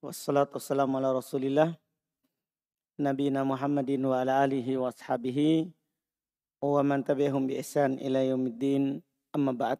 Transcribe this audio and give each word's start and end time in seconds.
Wassalatu 0.00 0.56
wassalamu 0.56 0.96
ala 0.96 1.12
rasulillah 1.12 1.76
Nabiina 2.96 3.44
Muhammadin 3.44 4.00
wa 4.00 4.16
ala 4.24 4.40
alihi 4.48 4.80
wa 4.80 4.88
ashabihi 4.88 5.68
Wa 6.64 6.80
man 6.80 7.04
tabi'ahum 7.04 7.44
bi 7.44 7.60
ihsan 7.60 8.00
ila 8.00 8.24
yaumiddin 8.24 9.04
Amma 9.36 9.52
ba'd. 9.52 9.76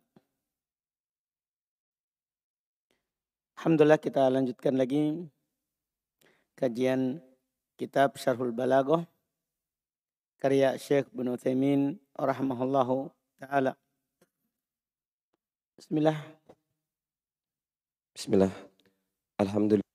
Alhamdulillah 3.56 3.97
kita 3.97 4.28
lanjutkan 4.28 4.77
lagi 4.77 5.25
Kajian 6.52 7.25
kitab 7.80 8.20
Syarhul 8.20 8.52
Balagoh 8.52 9.09
Karya 10.37 10.77
Syekh 10.77 11.09
bin 11.16 11.33
Uthaymin 11.33 11.97
Rahimahullahu 12.12 13.09
ta'ala. 13.41 13.73
Bismillah. 15.80 16.20
Bismillah. 18.12 18.52
Alhamdulillah 19.41 19.89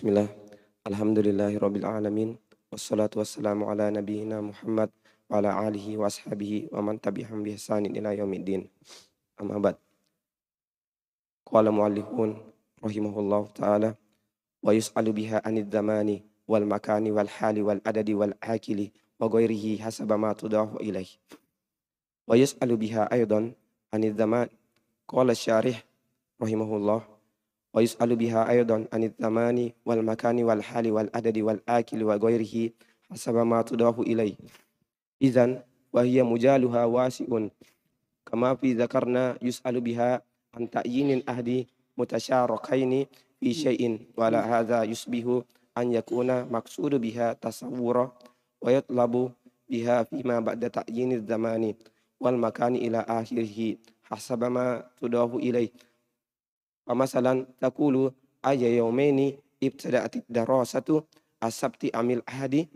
Bismillah. 0.00 0.32
Alhamdulillahi 0.88 1.60
Rabbil 1.60 1.84
Alamin. 1.84 2.32
Wassalatu 2.72 3.20
wassalamu 3.20 3.68
ala 3.68 3.92
nabiyyina 3.92 4.40
Muhammad 4.40 4.88
wa 5.28 5.44
ala 5.44 5.60
alihi 5.60 6.00
wa 6.00 6.08
ashabihi 6.08 6.72
wa 6.72 6.80
man 6.80 6.96
tabi'ahum 6.96 7.44
bi 7.44 7.52
ihsanin 7.52 7.92
ila 7.92 8.16
yaumiddin. 8.16 8.64
Amma 9.36 9.60
ba'd. 9.60 9.76
Qala 11.44 11.68
mu'allifun 11.68 12.32
rahimahullah 12.80 13.52
ta'ala 13.52 13.92
wa 14.64 14.72
yus'alu 14.72 15.12
biha 15.12 15.44
anid 15.44 15.68
zamani 15.68 16.24
wal 16.48 16.64
makani 16.64 17.12
wal 17.12 17.28
hali 17.28 17.60
wal 17.60 17.84
adadi 17.84 18.16
wal 18.16 18.32
akili 18.40 18.96
wa 19.20 19.28
ghairihi 19.28 19.84
hasaba 19.84 20.16
ma 20.16 20.32
tudahu 20.32 20.80
ilaih. 20.80 21.12
Wa 22.24 22.40
yus'alu 22.40 22.88
biha 22.88 23.04
aydan 23.12 23.52
anid 23.92 24.16
zaman 24.16 24.48
qala 25.04 25.36
syarih 25.36 25.76
rahimahullah 26.40 27.04
ويسأل 27.74 28.16
بها 28.16 28.50
أيضا 28.50 28.86
عن 28.92 29.02
الزمان 29.04 29.70
والمكان 29.86 30.42
والحال 30.42 30.90
والعدد 30.92 31.38
والآكل 31.38 32.02
وغيره 32.04 32.70
حسب 33.10 33.34
ما 33.34 33.62
تضاف 33.62 34.00
إليه. 34.00 34.34
إذن 35.22 35.62
وهي 35.92 36.22
مجالها 36.22 36.84
واسع 36.84 37.48
كما 38.26 38.54
في 38.54 38.72
ذكرنا 38.72 39.38
يسأل 39.42 39.80
بها 39.80 40.22
عن 40.54 40.70
تعيين 40.70 41.10
الأهد 41.10 41.66
متشاركين 41.98 43.06
في 43.40 43.54
شيء 43.54 43.98
ولا 44.16 44.40
هذا 44.60 44.82
يشبه 44.82 45.44
أن 45.78 45.92
يكون 45.92 46.52
مقصود 46.52 46.94
بها 46.94 47.32
تصورا 47.32 48.12
ويطلب 48.62 49.32
بها 49.70 50.02
فيما 50.02 50.40
بعد 50.40 50.70
تعيين 50.70 51.12
الزمان 51.12 51.74
والمكان 52.20 52.74
إلى 52.76 52.98
آخره 53.08 53.76
حسب 54.02 54.44
ما 54.44 54.84
تضاف 55.00 55.34
إليه. 55.34 55.70
فمثلا 56.89 57.47
تقول 57.61 58.11
أي 58.47 58.77
يومين 58.77 59.37
ابتدأت 59.63 60.15
الدراسة 60.15 61.03
السبت 61.43 61.95
أم 61.95 62.11
الأحد 62.11 62.67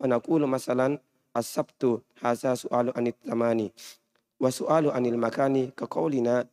ونقول 0.00 0.46
مثلا 0.46 0.98
السبت 1.36 2.02
هذا 2.22 2.54
سؤال 2.54 2.92
عن 2.96 3.06
الثمان 3.06 3.70
وسؤال 4.40 4.90
عن 4.90 5.06
المكان 5.06 5.70
كقولنا 5.70 6.46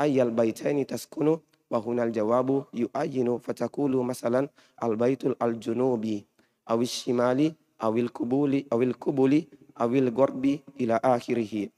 أي 0.00 0.22
البيتين 0.22 0.86
تسكن 0.86 1.38
وهنا 1.70 2.04
الجواب 2.04 2.64
يؤين 2.74 3.38
فتقول 3.38 3.96
مثلا 3.96 4.48
البيت 4.82 5.42
الجنوبي 5.42 6.26
أو 6.70 6.82
الشمالي 6.82 7.54
أو 7.82 7.96
القبول 7.96 8.64
أو 8.72 8.82
القبول 8.82 9.44
أو 9.80 9.94
الغرب 9.94 10.58
إلى 10.80 11.00
آخره 11.04 11.68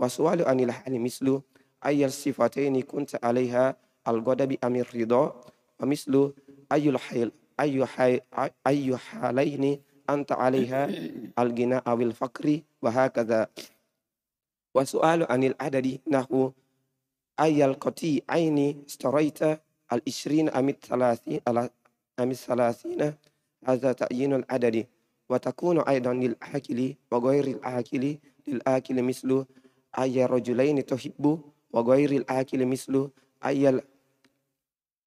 وسؤال 0.00 0.42
عن 0.48 0.60
الحال 0.60 1.00
مثل 1.00 1.40
أي 1.86 2.04
الصفتين 2.04 2.82
كنت 2.82 3.24
عليها 3.24 3.76
al-ghadabi 4.09 4.57
amir 4.61 4.85
ridho 4.93 5.23
wa 5.79 5.85
mislu 5.85 6.33
ayyul 6.69 6.97
hayl 6.97 7.29
ayyu 7.57 7.85
hay 7.85 8.19
ayyu 8.63 8.95
halaini 8.95 9.81
anta 10.07 10.35
'alaiha 10.39 10.87
al-ghina 11.35 11.83
awil 11.85 12.13
fakri 12.15 12.63
wa 12.81 12.91
hakadha 12.91 13.47
wa 14.73 14.81
su'alu 14.85 15.25
anil 15.29 15.53
adadi 15.59 16.01
nahu 16.07 16.53
ayyal 17.37 17.75
qati 17.75 18.23
aini 18.27 18.79
istaraita 18.87 19.59
al-ishrin 19.91 20.49
amit 20.53 20.79
thalathi 20.81 21.41
ala 21.45 21.69
amit 22.17 22.39
thalathina 22.39 23.13
hadha 23.65 23.93
ta'yinul 24.07 24.45
adadi 24.47 24.87
wa 25.29 25.39
takunu 25.39 25.83
aidan 25.85 26.19
lil 26.19 26.35
akili 26.39 26.97
wa 27.11 27.19
ghairil 27.19 27.59
akili 27.61 28.19
lil 28.47 28.61
akili 28.65 29.01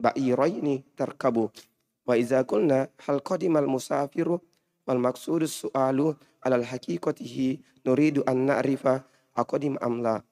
ba'iraini 0.02 0.82
tarkabu. 0.98 1.54
Wa 2.02 2.18
iza 2.18 2.42
qulna 2.42 2.90
hal 3.06 3.22
qadimal 3.22 3.70
musafiru 3.70 4.42
wal 4.82 4.98
maqsudu 4.98 5.46
su'alu 5.46 6.18
alal 6.42 6.66
haqiqatihi? 6.66 7.62
Nuridu 7.86 8.26
an 8.26 8.50
na'rifa 8.50 9.06
aqadim 9.38 9.78
amla 9.78 10.22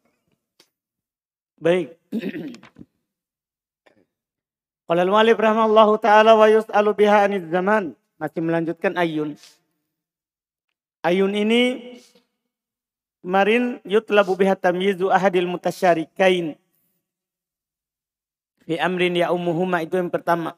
baik. 1.60 1.94
Qala 4.91 5.06
al-walib 5.06 5.38
rahimahullahu 5.38 6.03
taala 6.03 6.34
wa 6.34 6.50
yus'alu 6.50 6.91
biha 6.98 7.22
anil 7.30 7.47
zaman. 7.47 7.94
Masih 8.19 8.42
melanjutkan 8.42 8.98
ayun. 8.98 9.38
Ayun 11.00 11.32
ini 11.32 11.97
kemarin 13.25 13.80
yutlabu 13.88 14.36
biha 14.36 14.53
tamyizu 14.53 15.09
ahadil 15.09 15.48
mutasyarikain 15.48 16.59
Fi 18.70 18.78
amrin 18.78 19.19
ya 19.19 19.34
ummuhuma 19.34 19.82
itu 19.82 19.98
yang 19.98 20.06
pertama. 20.06 20.54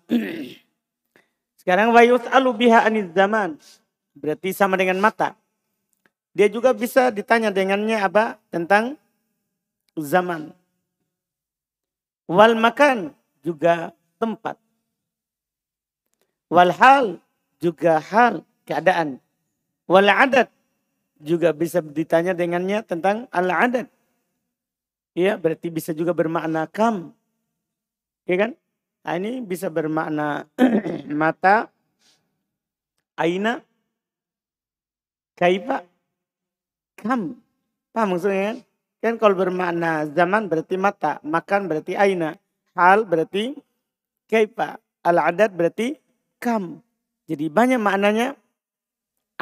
Sekarang 1.56 1.96
wa 1.96 2.04
yus'alu 2.04 2.52
biha 2.52 2.84
aniz 2.84 3.08
zaman. 3.16 3.56
Berarti 4.12 4.52
sama 4.52 4.76
dengan 4.76 5.00
mata. 5.00 5.32
Dia 6.36 6.52
juga 6.52 6.76
bisa 6.76 7.08
ditanya 7.08 7.48
dengannya 7.48 7.96
apa? 7.96 8.36
Tentang 8.52 9.00
zaman. 9.96 10.52
Wal 12.28 12.52
makan 12.52 13.16
juga 13.40 13.96
tempat. 14.20 14.60
Wal 16.52 16.68
hal 16.68 17.16
juga 17.64 17.96
hal 17.96 18.44
keadaan. 18.68 19.24
Wal 19.88 20.12
adat 20.12 20.52
juga 21.16 21.56
bisa 21.56 21.80
ditanya 21.80 22.36
dengannya 22.36 22.84
tentang 22.84 23.24
al 23.32 23.48
adat. 23.48 23.88
Ya, 25.16 25.40
berarti 25.40 25.72
bisa 25.72 25.96
juga 25.96 26.12
bermakna 26.12 26.68
kam 26.68 27.16
Ya 28.26 28.36
kan? 28.38 28.50
Nah, 29.02 29.14
ini 29.18 29.42
bisa 29.42 29.66
bermakna 29.66 30.46
mata, 31.10 31.66
aina, 33.18 33.58
kaifa, 35.34 35.82
kam. 37.02 37.34
Paham 37.90 38.08
maksudnya 38.14 38.54
kan? 38.54 38.58
Kan 39.02 39.14
kalau 39.18 39.34
bermakna 39.34 40.06
zaman 40.14 40.46
berarti 40.46 40.78
mata, 40.78 41.18
makan 41.26 41.66
berarti 41.66 41.98
aina, 41.98 42.38
hal 42.78 43.02
berarti 43.02 43.58
kaifa, 44.30 44.78
al-adat 45.02 45.50
berarti 45.50 45.98
kam. 46.38 46.78
Jadi 47.26 47.50
banyak 47.50 47.82
maknanya 47.82 48.38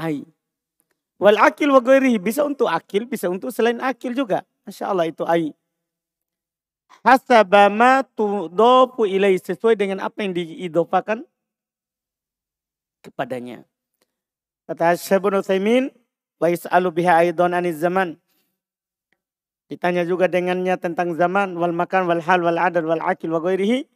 ai. 0.01 0.25
Wal 1.21 1.37
akil 1.37 1.69
wa 1.69 1.85
bisa 2.17 2.49
untuk 2.49 2.73
akil, 2.73 3.05
bisa 3.05 3.29
untuk 3.29 3.53
selain 3.53 3.77
akil 3.85 4.17
juga. 4.17 4.41
Masya 4.65 4.89
Allah 4.89 5.13
itu 5.13 5.21
ai 5.29 5.53
hasabama 7.07 8.05
tudofu 8.15 9.09
ilai 9.09 9.37
sesuai 9.41 9.77
dengan 9.77 10.05
apa 10.05 10.21
yang 10.21 10.37
diidofakan 10.37 11.25
kepadanya. 13.01 13.65
Kata 14.69 14.95
Syabun 14.95 15.41
Uthaymin, 15.41 15.91
wa 16.39 16.47
yis'alu 16.47 16.89
biha 16.95 17.27
aidon 17.27 17.57
aniz 17.57 17.81
zaman. 17.81 18.15
Ditanya 19.67 20.03
juga 20.03 20.27
dengannya 20.27 20.75
tentang 20.79 21.15
zaman, 21.15 21.55
wal 21.55 21.75
makan, 21.75 22.07
wal 22.07 22.23
hal, 22.23 22.43
wal 22.43 22.59
adad, 22.59 22.83
wal 22.87 23.03
akil, 23.03 23.35
wa 23.35 23.41
ghairihi. 23.43 23.87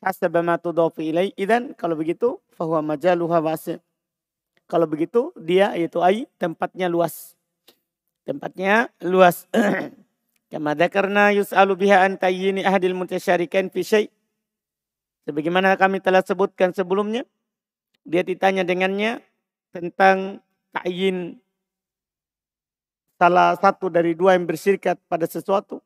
Hasabama 0.00 0.56
tudofu 0.60 1.02
ilai. 1.02 1.34
Idan 1.34 1.74
kalau 1.74 1.98
begitu, 1.98 2.38
fahuwa 2.54 2.94
majaluha 2.94 3.40
wasi. 3.42 3.76
Kalau 4.68 4.84
begitu, 4.84 5.32
dia 5.36 5.72
yaitu 5.76 6.00
ai, 6.04 6.28
tempatnya 6.36 6.92
luas. 6.92 7.36
Tempatnya 8.24 8.92
luas. 9.00 9.48
Kama 10.48 10.72
dzakarna 10.72 11.36
yus'alu 11.36 11.76
biha 11.76 12.08
an 12.08 12.16
tayyini 12.16 12.64
ahadil 12.64 12.96
mutasyarikan 12.96 13.68
fi. 13.68 14.08
Sebagaimana 15.28 15.76
kami 15.76 16.00
telah 16.00 16.24
sebutkan 16.24 16.72
sebelumnya, 16.72 17.28
dia 18.08 18.24
ditanya 18.24 18.64
dengannya 18.64 19.20
tentang 19.76 20.40
ta'yin 20.72 21.36
salah 23.20 23.52
satu 23.60 23.92
dari 23.92 24.16
dua 24.16 24.40
yang 24.40 24.48
bersirikat 24.48 24.96
pada 25.04 25.28
sesuatu. 25.28 25.84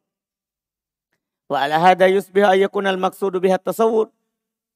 Wa 1.50 1.67
ala 1.67 1.82
hada 1.82 2.06
yusbihu 2.06 2.47
ayyakun 2.47 2.87
al 2.87 3.03
maqsudu 3.03 3.43
biha 3.43 3.58
tasawur. 3.58 4.15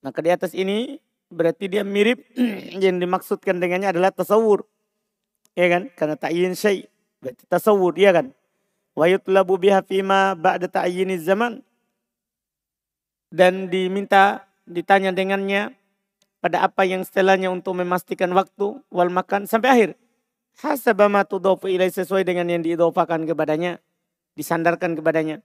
Maka 0.03 0.19
di 0.19 0.35
atas 0.35 0.51
ini 0.51 0.99
berarti 1.31 1.71
dia 1.71 1.87
mirip 1.87 2.27
yang 2.83 2.99
dimaksudkan 2.99 3.63
dengannya 3.63 3.95
adalah 3.95 4.11
tasawur. 4.11 4.67
Ya 5.55 5.71
kan? 5.71 5.95
Karena 5.95 6.19
ta'yin 6.19 6.59
syai. 6.59 6.91
Berarti 7.23 7.47
tasawur, 7.47 7.95
ya 7.95 8.11
kan? 8.13 8.35
Wa 8.97 9.07
yutlabu 9.13 9.61
biha 9.61 9.85
fima 9.85 10.33
ba'da 10.33 10.73
ta'yini 10.73 11.21
zaman. 11.21 11.61
Dan 13.29 13.69
diminta, 13.69 14.49
ditanya 14.65 15.13
dengannya 15.13 15.77
pada 16.41 16.65
apa 16.65 16.89
yang 16.89 17.05
setelahnya 17.05 17.53
untuk 17.53 17.77
memastikan 17.77 18.33
waktu 18.33 18.81
wal 18.89 19.13
makan 19.13 19.45
sampai 19.45 19.69
akhir. 19.69 19.91
Hasabama 20.57 21.29
tudofu 21.29 21.69
ilai 21.69 21.93
sesuai 21.93 22.25
dengan 22.25 22.49
yang 22.49 22.65
diidofakan 22.65 23.29
kepadanya, 23.29 23.77
disandarkan 24.33 24.97
kepadanya. 24.97 25.45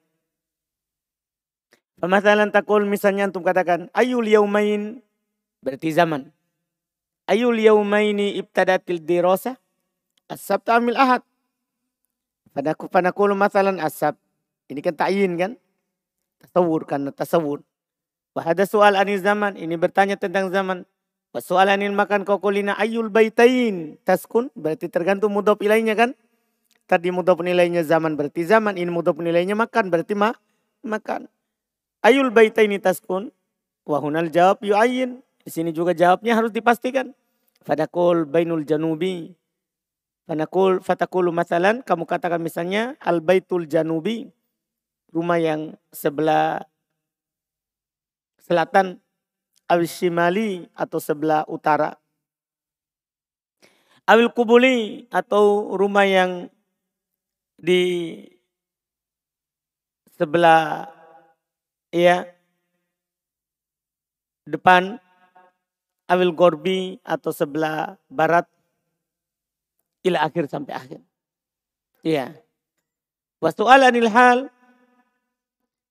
Pemasalan 2.00 2.50
takul 2.50 2.88
misalnya 2.88 3.27
untuk 3.27 3.44
katakan 3.44 3.92
ayul 3.92 4.24
yaumain 4.24 5.03
berarti 5.59 5.92
zaman. 5.92 6.31
Ayul 7.27 7.59
yaumaini 7.59 8.39
ibtadatil 8.39 9.03
dirasa 9.03 9.59
as-sabt 10.31 10.65
amil 10.71 10.95
ahad. 10.95 11.21
Pada 12.51 12.75
panakul 12.75 13.31
masalan 13.31 13.80
asab. 13.80 14.19
Ini 14.68 14.80
kan 14.83 14.95
ta'yin 14.95 15.36
kan? 15.39 15.51
Tasawur 16.44 16.83
kan 16.83 17.07
tasawur. 17.15 17.63
Wahada 18.36 18.63
soal 18.68 18.95
anil 18.95 19.19
zaman. 19.19 19.56
Ini 19.56 19.75
bertanya 19.75 20.15
tentang 20.19 20.51
zaman. 20.51 20.83
Soalanil 21.31 21.95
makan 21.95 22.27
kokolina 22.27 22.75
ayul 22.75 23.07
baitain 23.07 23.95
taskun. 24.03 24.51
Berarti 24.51 24.92
tergantung 24.92 25.31
mudop 25.31 25.63
ilainya 25.63 25.95
kan. 25.95 26.12
Tadi 26.92 27.07
mudop 27.07 27.39
nilainya 27.39 27.88
zaman 27.88 28.19
berarti 28.19 28.44
zaman. 28.44 28.75
Ini 28.75 28.92
mudop 28.92 29.15
nilainya 29.24 29.56
makan 29.56 29.88
berarti 29.88 30.12
ma 30.12 30.36
makan. 30.83 31.31
Ayul 32.03 32.36
baitaini 32.36 32.83
taskun. 32.83 33.31
Wahunal 33.88 34.27
jawab 34.27 34.59
yu'ayin. 34.59 35.24
Di 35.39 35.50
sini 35.50 35.71
juga 35.71 35.95
jawabnya 35.95 36.36
harus 36.36 36.51
dipastikan. 36.51 37.15
Fadakul 37.63 38.27
bainul 38.27 38.68
janubi. 38.68 39.31
Fanakul 40.31 40.80
fatakulu 40.80 41.36
masalan. 41.36 41.83
Kamu 41.83 42.07
katakan 42.07 42.39
misalnya 42.39 42.95
al 43.04 43.19
baitul 43.19 43.68
janubi. 43.68 44.31
Rumah 45.12 45.36
yang 45.44 45.75
sebelah 45.92 46.63
selatan 48.39 49.04
awil 49.68 49.92
shimali 49.92 50.72
atau 50.72 51.04
sebelah 51.04 51.44
utara. 51.51 52.00
Awil 54.07 54.31
kubuli 54.31 55.04
atau 55.12 55.75
rumah 55.75 56.07
yang 56.07 56.48
di 57.60 58.16
sebelah 60.16 60.88
ya 61.92 62.24
depan 64.48 64.95
awil 66.07 66.31
gorbi 66.31 67.04
atau 67.04 67.36
sebelah 67.36 68.00
barat 68.07 68.48
ila 70.06 70.25
akhir 70.25 70.50
sampai 70.50 70.74
akhir. 70.74 71.00
Iya. 72.01 72.33
Wasu'alanil 73.42 74.09
hal 74.09 74.50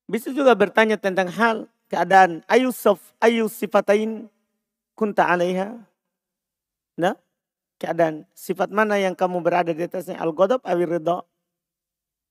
bisa 0.07 0.31
juga 0.35 0.55
bertanya 0.55 0.99
tentang 0.99 1.31
hal 1.31 1.71
keadaan 1.87 2.43
ayu 2.47 2.71
sof 2.71 2.99
ayu 3.23 3.47
sifatain 3.47 4.27
kunta 4.95 5.27
alaiha. 5.27 5.79
Nah, 6.99 7.15
keadaan 7.79 8.27
sifat 8.35 8.69
mana 8.69 8.99
yang 8.99 9.15
kamu 9.15 9.39
berada 9.39 9.71
di 9.71 9.83
atasnya? 9.83 10.19
Al-ghadab 10.19 10.61
awil 10.67 10.99
ridha. 10.99 11.23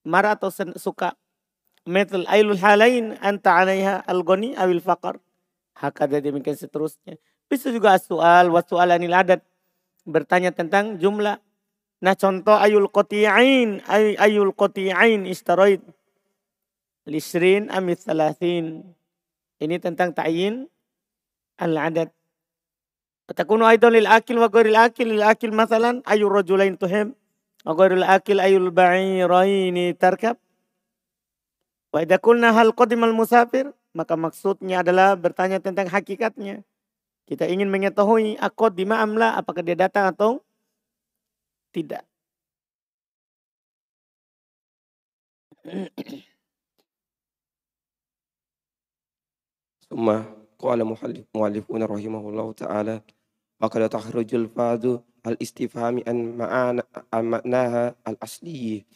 Marah 0.05 0.37
atau 0.37 0.53
suka. 0.77 1.17
Metal 1.89 2.23
ailul 2.29 2.61
halain 2.61 3.17
anta 3.25 3.57
alaiha 3.57 4.05
al-ghani 4.05 4.55
awil 4.55 4.85
faqar. 4.85 5.17
Hakada 5.75 6.21
demikian 6.21 6.55
seterusnya. 6.55 7.17
Bisa 7.49 7.73
juga 7.73 7.97
soal 7.99 8.53
wasual 8.53 8.95
anil 8.95 9.17
adat. 9.17 9.41
Bertanya 10.05 10.55
tentang 10.55 11.01
jumlah. 11.01 11.41
Nah 12.01 12.17
contoh 12.17 12.57
ayul 12.57 12.89
qoti'ain. 12.89 13.85
Ayul 14.17 14.53
qoti'ain 14.57 15.29
istaroid. 15.29 15.85
Lisrin 17.05 17.69
amit 17.69 18.01
salasin. 18.01 18.85
Ini 19.61 19.77
tentang 19.77 20.17
ta'yin 20.17 20.65
al-adad. 21.61 22.09
Takunu 23.31 23.63
aidan 23.63 23.95
lil 23.95 24.11
akil 24.11 24.43
wa 24.43 24.51
ghairil 24.51 24.75
akil 24.75 25.07
lil 25.07 25.23
akil 25.23 25.55
masalan 25.55 26.03
ayu 26.03 26.27
rajulain 26.27 26.75
tuhim 26.75 27.15
wa 27.63 27.79
ghairil 27.79 28.03
akil 28.03 28.43
ayul 28.43 28.75
ba'iraini 28.75 29.95
tarkab. 29.95 30.35
Wa 31.95 32.03
idza 32.03 32.19
qulna 32.19 32.51
hal 32.57 32.75
qadimal 32.75 33.15
musafir 33.15 33.71
maka 33.95 34.19
maksudnya 34.19 34.83
adalah 34.83 35.15
bertanya 35.15 35.63
tentang 35.63 35.87
hakikatnya. 35.87 36.67
Kita 37.29 37.47
ingin 37.47 37.71
mengetahui 37.71 38.35
akod 38.43 38.75
di 38.75 38.83
amla 38.89 39.39
apakah 39.39 39.63
dia 39.63 39.79
datang 39.79 40.11
atau 40.11 40.43
tidak. 41.71 42.05
Summa 49.91 50.23
qala 50.57 50.83
muallifuna 50.87 51.85
rahimahullahu 51.85 52.55
taala 52.57 53.03
wa 53.61 53.67
qad 53.69 53.91
takhrujul 53.93 54.49
fadu 54.49 55.03
al 55.27 55.37
istifhami 55.37 56.01
an 56.09 56.37
ma'ana 56.41 56.81
al 57.13 57.25
ma'naha 57.25 57.85
al 58.09 58.17
asliyyi, 58.25 58.87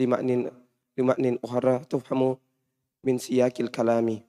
li 0.00 0.04
ma'nin 0.08 0.48
li 0.96 1.02
ma'nin 1.04 1.36
ukhra 1.44 1.84
tufhamu 1.84 2.40
min 3.04 3.20
siyakil 3.20 3.68
kalami 3.68 4.24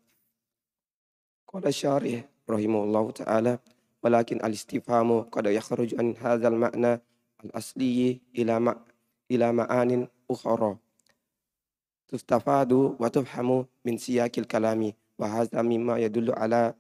qala 1.48 1.72
syarih 1.72 2.28
rahimahullahu 2.44 3.16
taala 3.16 3.64
walakin 4.04 4.44
al 4.44 4.52
istifhamu 4.52 5.32
qad 5.32 5.48
yakhruju 5.48 5.96
an 5.96 6.12
hadzal 6.20 6.60
ma'na 6.60 7.00
al-asliyi 7.50 8.22
ila 8.34 8.60
ma 8.60 8.74
ila 9.30 9.54
ma'anin 9.54 10.08
ukhra 10.30 10.78
tustafadu 12.10 12.96
wa 13.02 13.10
tufhamu 13.10 13.66
min 13.82 13.98
siyakil 13.98 14.46
kalami 14.46 14.94
wa 15.18 15.30
hadha 15.30 15.66
mimma 15.66 15.98
yadullu 15.98 16.34
ala 16.38 16.78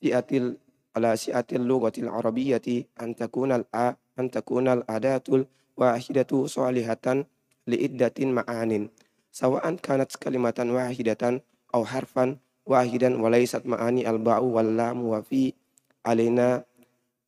siatil 0.00 0.56
ala 0.96 1.14
siatil 1.14 1.62
lughatil 1.62 2.08
arabiyyati 2.08 2.88
an 2.96 3.12
takuna 3.14 3.60
al 3.60 3.96
an 4.16 4.26
takuna 4.32 4.80
al 4.80 4.82
adatul 4.88 5.44
wahidatu 5.76 6.48
salihatan 6.48 7.28
liiddatin 7.68 8.32
ma'anin 8.34 8.88
sawa'an 9.30 9.78
kanat 9.78 10.10
kalimatan 10.16 10.72
wahidatan 10.74 11.44
aw 11.70 11.84
harfan 11.86 12.40
wahidan 12.66 13.20
walaysat 13.20 13.62
ma'ani 13.68 14.02
al 14.08 14.18
ba'u 14.18 14.56
wal 14.56 14.66
lam 14.66 15.04
wa 15.06 15.22
fi 15.22 15.54
alaina 16.02 16.66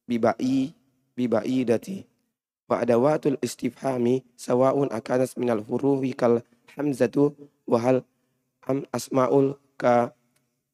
bibai 0.09 0.75
biba'idati 1.17 2.07
wa 2.69 2.81
adawatul 2.81 3.37
istifhami 3.45 4.25
sawa'un 4.39 4.89
akanas 4.89 5.37
minal 5.37 5.61
hurufi 5.61 6.17
kal 6.17 6.41
hamzatu 6.73 7.37
wa 7.69 7.79
hal 7.79 8.01
am 8.65 8.87
asma'ul 8.95 9.59
ka 9.77 10.17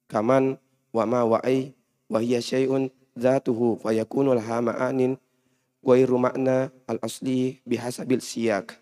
kaman 0.06 0.60
wa 0.94 1.04
ma 1.04 1.26
wa'i 1.26 1.74
wa 2.06 2.22
hiya 2.22 2.38
syai'un 2.38 2.92
zatuhu 3.18 3.80
fa 3.82 3.90
yakunu 3.90 4.32
al 4.36 4.42
hama'anin 4.44 5.18
ghairu 5.82 6.16
makna 6.22 6.70
al 6.86 7.02
asli 7.02 7.58
bihasabil 7.66 8.22
siyak 8.22 8.78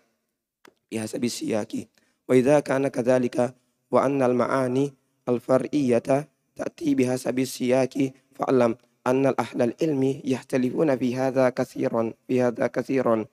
bihasabil 0.87 1.31
siyaki. 1.31 1.81
Wa 2.27 2.35
idha 2.35 2.63
kana 2.63 2.87
kadzalika 2.87 3.55
wa 3.91 4.03
anna 4.03 4.27
al 4.27 4.35
ma'ani 4.35 4.91
al 5.27 5.39
far'iyata 5.39 6.27
ta'ti 6.55 6.95
bihasabil 6.95 7.47
siyaki 7.47 8.15
faalam 8.35 8.75
anna 9.09 9.29
al-ahla 9.31 9.63
al-ilmi 9.71 10.11
yahtalifuna 10.23 10.93
fi 10.99 11.07
hadha 11.15 11.51
kathiran 11.51 12.13
fi 12.27 12.35
hadha 12.43 12.67
kathiran 12.69 13.25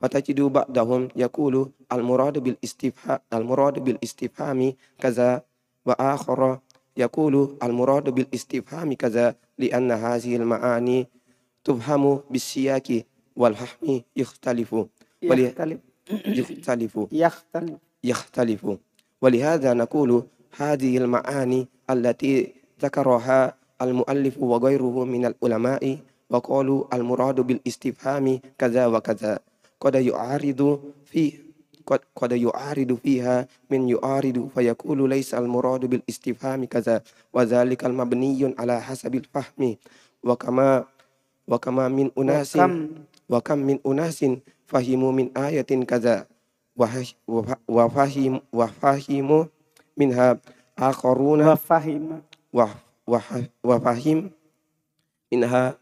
فتجد 0.00 0.40
بعضهم 0.40 1.08
يقول 1.16 1.70
المراد 1.92 2.38
بالاستفهام 2.38 3.18
المراد 3.32 3.78
بالاستفهام 3.78 4.72
كذا 4.98 5.42
وآخر 5.86 6.58
يقول 6.96 7.56
المراد 7.62 8.06
بالاستفهام 8.10 8.92
كذا 8.94 9.34
لأن 9.58 9.90
هذه 9.92 10.36
المعاني 10.36 11.06
تفهم 11.64 12.20
بالسياق 12.30 13.02
والفهم 13.36 14.02
يختلف. 14.16 14.70
يختلف. 15.22 15.78
يختلف. 16.26 16.92
يختلف. 17.12 17.76
يختلف. 18.04 18.62
ولهذا 19.22 19.70
نقول 19.74 20.24
هذه 20.56 20.96
المعاني 20.98 21.68
التي 21.90 22.52
ذكرها 22.82 23.59
المؤلف 23.82 24.34
وغيره 24.38 25.04
من 25.04 25.22
العلماء 25.26 25.98
وقالوا 26.30 26.84
المراد 26.94 27.40
بالاستفهام 27.40 28.40
كذا 28.58 28.86
وكذا. 28.86 29.38
قد 29.80 29.94
يعارض 29.94 30.60
في 31.04 31.32
قد 31.86 32.00
قد 32.16 32.32
يعارض 32.32 32.90
فيها 33.02 33.48
من 33.70 33.88
يعارض 33.88 34.48
فيقول 34.54 35.08
ليس 35.10 35.34
المراد 35.34 35.80
بالاستفهام 35.86 36.64
كذا 36.64 37.02
وذلك 37.32 37.80
المبني 37.84 38.54
على 38.58 38.80
حسب 38.80 39.14
الفهم. 39.14 39.76
وكما 40.24 40.84
وكما 41.48 41.88
من 41.88 42.10
أناس 42.18 42.58
وكم 43.28 43.58
من 43.58 43.78
أناس 43.86 44.20
فهموا 44.66 45.12
من 45.12 45.26
آية 45.36 45.70
كذا 45.84 46.26
وفهم 47.68 48.40
وفهم 48.52 49.48
منها 49.96 50.28
آخرون 50.78 51.40
وفهم. 51.48 52.22
وفهم 52.52 52.89
وفهم 53.64 54.30
منها 55.32 55.78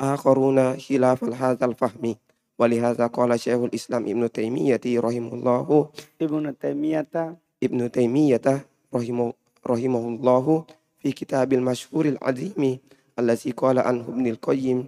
آخرون 0.00 0.58
خلاف 0.78 1.20
هذا 1.24 1.64
الفهم. 1.64 2.14
ولهذا 2.58 3.06
قال 3.06 3.40
شيخ 3.40 3.60
الإسلام 3.70 4.02
ابن 4.08 4.32
تيمية 4.32 4.80
رحمه 4.86 5.32
الله 5.34 5.88
ابن 6.22 6.58
تيمية. 6.58 7.14
ابن 7.62 7.80
تيمية 7.90 8.46
رحمه, 8.94 9.32
رحمه 9.66 10.04
الله 10.08 10.64
في 10.98 11.12
كتاب 11.12 11.52
المشهور 11.52 12.04
العظيم 12.06 12.78
الذي 13.18 13.50
قال 13.50 13.78
عنه 13.78 14.04
ابن 14.08 14.26
القيم 14.26 14.78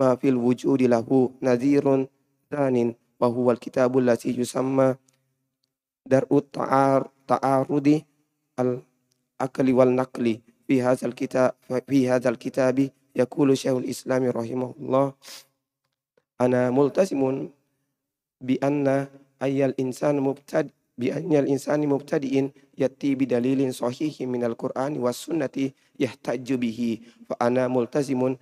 ما 0.00 0.16
في 0.16 0.28
الوجود 0.28 0.82
له 0.82 1.30
نذير 1.42 2.06
ثان 2.50 2.94
وهو 3.20 3.50
الكتاب 3.50 3.98
الذي 3.98 4.40
يسمى 4.40 4.94
درء 6.06 6.38
التعارض 6.38 8.00
الأكل 8.60 9.72
والنقل. 9.72 10.40
Naqli 10.66 10.74
fi 10.74 10.82
hadzal 10.82 11.14
kitab 11.14 11.54
fi 11.86 11.98
hadzal 12.10 12.36
kitabi 12.36 12.90
yaqulu 13.14 13.54
Syekhul 13.54 13.86
Islam 13.86 14.26
rahimahullah 14.26 15.14
ana 16.42 16.68
multasimun 16.74 17.54
bi 18.42 18.58
anna 18.60 19.06
ayyal 19.40 19.72
insan 19.78 20.18
mubtad 20.20 20.68
bi 20.98 21.12
annal 21.12 21.46
insani 21.48 21.86
mubtadi'in 21.86 22.50
yatti 22.76 23.16
bi 23.16 23.28
dalilin 23.28 23.72
sahihi 23.72 24.26
min 24.26 24.44
al-Qur'ani 24.44 24.96
was 24.98 25.16
sunnati 25.28 25.72
yahtajju 26.00 26.56
bihi 26.56 27.04
fa 27.28 27.36
ana 27.40 27.68
multazimun 27.68 28.36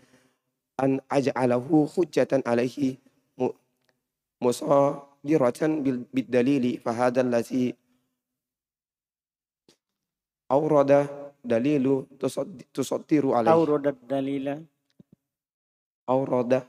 an 0.78 1.02
aj'alahu 1.11 1.87
hujjatan 1.90 2.43
alaihi 2.47 2.99
dalilu 11.44 12.08
tusaddiru 12.72 13.36
alaihi. 13.36 13.52
Awrada 13.52 13.92
dalila. 13.92 14.54
Awrada 16.08 16.64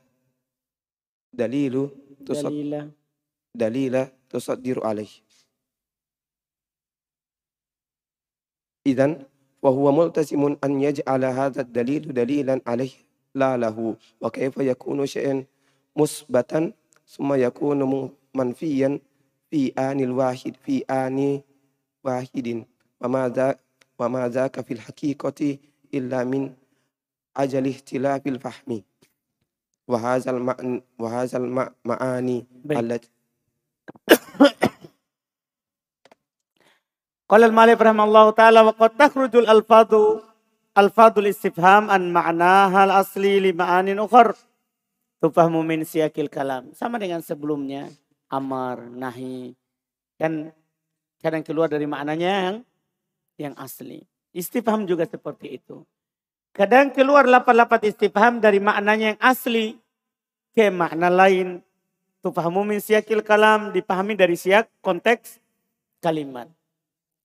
dalilu 1.31 1.89
dalila. 2.19 2.83
dalila 3.55 4.01
tusaddiru 4.27 4.83
alaihi. 4.83 5.23
Idan 8.85 9.25
wa 9.63 9.71
huwa 9.71 9.91
multasimun 9.95 10.59
an 10.61 10.77
yaj'ala 10.77 11.33
hadha 11.33 11.63
dalilu 11.65 12.11
dalilan 12.13 12.61
alaihi 12.67 12.99
la 13.33 13.57
lahu. 13.57 13.95
Wa 14.21 14.29
kaifa 14.29 14.61
yakunu 14.61 15.07
syai'an 15.07 15.47
musbatan 15.95 16.75
summa 17.07 17.39
yakunu 17.39 18.11
manfiyan 18.35 18.99
fi 19.49 19.71
anil 19.79 20.11
wahid 20.19 20.59
fi 20.61 20.83
ani 20.91 21.41
wahidin 22.03 22.67
wa 23.95 24.05
ma 24.11 24.27
dzaka 24.27 24.63
fil 24.63 24.79
haqiqati 24.79 25.59
illa 25.95 26.23
min 26.27 26.51
ajali 27.35 27.71
ihtilafil 27.71 28.39
fahmi. 28.39 28.83
Wa 29.85 29.97
hadzal 30.01 30.41
ma'an 30.41 30.81
wa 30.97 31.07
hadzal 31.13 31.45
ma'ani 31.85 32.41
allati 32.73 33.05
Qala 37.25 37.49
al-Malik 37.49 37.81
rahimallahu 37.81 38.37
taala 38.37 38.61
wa 38.61 38.73
qad 38.77 39.01
takhrujul 39.01 39.49
alfadhu 39.49 40.21
alfadul 40.77 41.25
istifham 41.25 41.89
an 41.89 42.13
ma'naha 42.13 42.85
al-asli 42.85 43.41
li 43.41 43.51
ma'anin 43.55 43.97
ukhar. 43.97 44.37
Tufahmu 45.23 45.65
min 45.65 45.81
siyakil 45.81 46.29
kalam. 46.29 46.69
Sama 46.77 47.01
dengan 47.01 47.25
sebelumnya 47.25 47.89
amar, 48.29 48.85
nahi. 48.85 49.57
Kan 50.21 50.53
kadang 51.17 51.41
keluar 51.41 51.65
dari 51.65 51.89
maknanya 51.89 52.31
yang 52.51 52.57
yang 53.39 53.55
asli. 53.59 54.03
Istifham 54.35 54.83
juga 54.83 55.07
seperti 55.07 55.59
itu. 55.59 55.83
Kadang 56.55 56.91
keluar 56.91 57.27
lapat-lapat 57.27 57.83
istifham 57.91 58.39
dari 58.39 58.63
maknanya 58.63 59.15
yang 59.15 59.19
asli 59.19 59.75
ke 60.55 60.71
makna 60.71 61.11
lain. 61.11 61.59
Tufahamu 62.23 62.63
min 62.63 62.79
siyakil 62.79 63.21
kalam 63.21 63.75
dipahami 63.75 64.15
dari 64.15 64.39
siak 64.39 64.71
konteks 64.79 65.37
kalimat. 65.99 66.47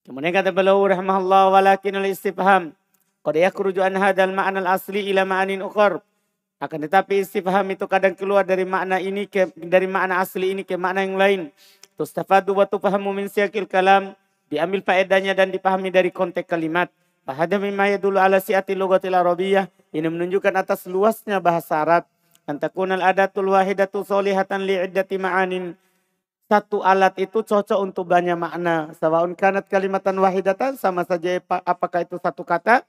Kemudian 0.03 0.35
kata 0.35 0.51
beliau 0.51 0.83
rahmahullah 0.83 1.47
walakin 1.47 1.99
al 1.99 2.11
istifham 2.11 2.75
qad 3.23 3.35
yakhruju 3.39 3.79
an 3.79 3.95
hadzal 3.97 4.35
ma'na 4.35 4.61
al 4.61 4.75
asli 4.75 5.09
ila 5.09 5.23
ma'anin 5.23 5.63
ukhar. 5.63 6.03
Akan 6.61 6.83
tetapi 6.83 7.25
istifham 7.25 7.65
itu 7.73 7.87
kadang 7.89 8.13
keluar 8.13 8.45
dari 8.45 8.67
makna 8.67 9.01
ini 9.01 9.25
ke 9.25 9.49
dari 9.57 9.87
makna 9.89 10.21
asli 10.21 10.53
ini 10.53 10.61
ke 10.67 10.77
makna 10.77 11.07
yang 11.07 11.17
lain. 11.17 11.41
Tustafadu 11.97 12.53
wa 12.53 12.67
tufahamu 12.67 13.15
min 13.15 13.31
siyakil 13.31 13.65
kalam 13.65 14.13
diambil 14.51 14.83
faedahnya 14.83 15.31
dan 15.31 15.49
dipahami 15.49 15.87
dari 15.87 16.11
konteks 16.11 16.45
kalimat. 16.45 16.91
Fahada 17.23 17.55
mimma 17.55 17.87
yadulu 17.95 18.19
ala 18.19 18.43
si'ati 18.43 18.75
lugatil 18.75 19.15
arabiyah. 19.15 19.71
Ini 19.95 20.11
menunjukkan 20.11 20.51
atas 20.59 20.91
luasnya 20.91 21.39
bahasa 21.39 21.79
Arab. 21.79 22.03
Antakunal 22.43 22.99
adatul 22.99 23.55
wahidatu 23.55 24.03
solihatan 24.03 24.67
li'iddati 24.67 25.15
ma'anin. 25.15 25.79
Satu 26.51 26.83
alat 26.83 27.15
itu 27.15 27.39
cocok 27.47 27.79
untuk 27.79 28.11
banyak 28.11 28.35
makna. 28.35 28.91
Sawaun 28.99 29.39
kanat 29.39 29.71
kalimatan 29.71 30.19
wahidatan 30.19 30.75
sama 30.75 31.07
saja 31.07 31.39
apakah 31.63 32.03
itu 32.03 32.19
satu 32.19 32.43
kata. 32.43 32.83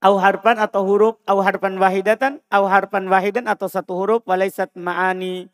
Au 0.00 0.16
harpan 0.16 0.56
atau 0.56 0.80
huruf, 0.80 1.20
au 1.28 1.44
harpan 1.44 1.76
wahidatan, 1.76 2.40
au 2.48 2.64
harpan 2.64 3.04
wahidan 3.04 3.44
atau 3.44 3.68
satu 3.68 3.92
huruf, 4.00 4.24
walaisat 4.24 4.72
ma'ani 4.72 5.52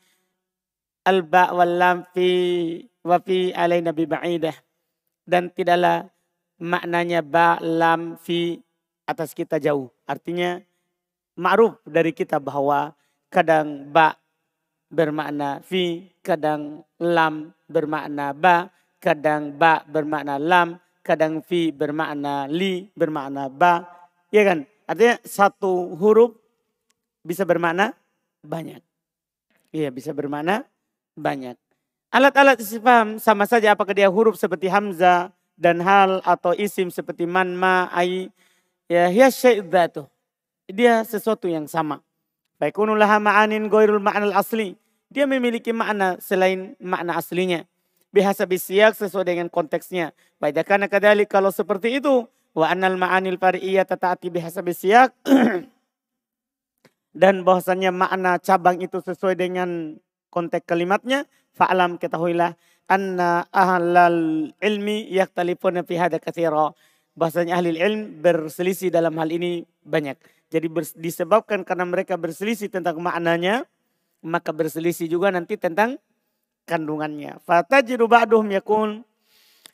al-ba 1.02 1.50
wal 1.50 1.74
lam 1.78 1.96
fi 2.14 2.28
wa 3.06 3.22
fi 3.22 3.54
alaina 3.54 3.94
bi 3.94 4.10
ba'idah. 4.10 4.58
Dan 5.22 5.54
tidaklah 5.54 6.10
maknanya 6.58 7.22
ba, 7.22 7.62
lam, 7.62 8.18
fi 8.18 8.58
atas 9.06 9.30
kita 9.30 9.62
jauh. 9.62 9.86
Artinya 10.06 10.58
ma'ruf 11.38 11.78
dari 11.86 12.10
kita 12.10 12.42
bahwa 12.42 12.90
kadang 13.30 13.90
ba 13.94 14.18
bermakna 14.90 15.62
fi, 15.62 16.10
kadang 16.22 16.82
lam 16.98 17.54
bermakna 17.70 18.34
ba, 18.34 18.70
kadang 18.98 19.54
ba 19.54 19.82
bermakna 19.86 20.38
lam, 20.38 20.78
kadang 21.02 21.42
fi 21.42 21.70
bermakna 21.70 22.50
li, 22.50 22.90
bermakna 22.94 23.50
ba. 23.50 23.86
Ya 24.30 24.42
kan? 24.46 24.66
Artinya 24.86 25.18
satu 25.26 25.94
huruf 25.98 26.38
bisa 27.26 27.42
bermakna 27.42 27.94
banyak. 28.46 28.82
Iya 29.75 29.90
bisa 29.90 30.14
bermakna 30.14 30.62
banyak. 31.18 31.65
Alat-alat 32.16 32.56
istifham 32.64 33.20
sama 33.20 33.44
saja 33.44 33.76
apakah 33.76 33.92
dia 33.92 34.08
huruf 34.08 34.40
seperti 34.40 34.73
hamzah, 34.73 35.37
dan 35.61 35.85
hal 35.85 36.25
atau 36.25 36.56
isim 36.56 36.88
seperti 36.88 37.28
man 37.28 37.52
ma 37.52 37.92
ai 37.92 38.32
ya 38.88 39.12
hiya 39.12 39.28
syai'dzatu. 39.28 40.08
Dia 40.64 41.04
sesuatu 41.04 41.44
yang 41.44 41.68
sama. 41.68 42.00
Faikunulah 42.56 43.20
ma'anin 43.20 43.68
goirul 43.68 44.00
ma'anal 44.00 44.32
asli. 44.32 44.80
Dia 45.12 45.28
memiliki 45.28 45.76
makna 45.76 46.16
selain 46.16 46.73
makna 46.80 47.20
aslinya. 47.20 47.68
Bihasa 48.16 48.49
bisiak 48.49 48.96
sesuai 48.96 49.28
dengan 49.28 49.52
konteksnya. 49.52 50.16
Baidakana 50.40 50.88
kadali 50.88 51.28
kalau 51.28 51.52
seperti 51.52 52.00
itu. 52.00 52.25
Wa 52.56 52.73
annal 52.73 52.96
ma'anil 52.96 53.37
fari'iyah 53.37 53.85
tata'ati 53.85 54.32
bihasa 54.32 54.64
bisiak. 54.64 55.12
Dan 57.20 57.44
bahwasannya 57.44 57.92
makna 57.92 58.40
cabang 58.40 58.80
itu 58.80 59.04
sesuai 59.04 59.37
dengan 59.37 60.00
konteks 60.32 60.64
kalimatnya. 60.64 61.28
Fa'alam 61.56 61.96
ketahuilah 61.96 62.52
anna 62.86 63.48
ahlal 63.50 64.52
ilmi 64.60 65.08
yaktalifuna 65.08 65.82
fi 65.82 65.96
hada 65.96 66.20
katsira. 66.20 66.76
Bahasanya 67.16 67.56
ahli 67.56 67.80
ilm 67.80 68.20
berselisih 68.20 68.92
dalam 68.92 69.16
hal 69.16 69.32
ini 69.32 69.64
banyak. 69.80 70.20
Jadi 70.52 70.68
disebabkan 71.00 71.64
karena 71.64 71.88
mereka 71.88 72.14
berselisih 72.20 72.68
tentang 72.68 73.00
maknanya, 73.00 73.64
maka 74.20 74.52
berselisih 74.52 75.08
juga 75.08 75.32
nanti 75.32 75.56
tentang 75.56 75.96
kandungannya. 76.68 77.40
Fatajidu 77.48 78.04
ba'duhum 78.04 78.52
yakun 78.52 79.00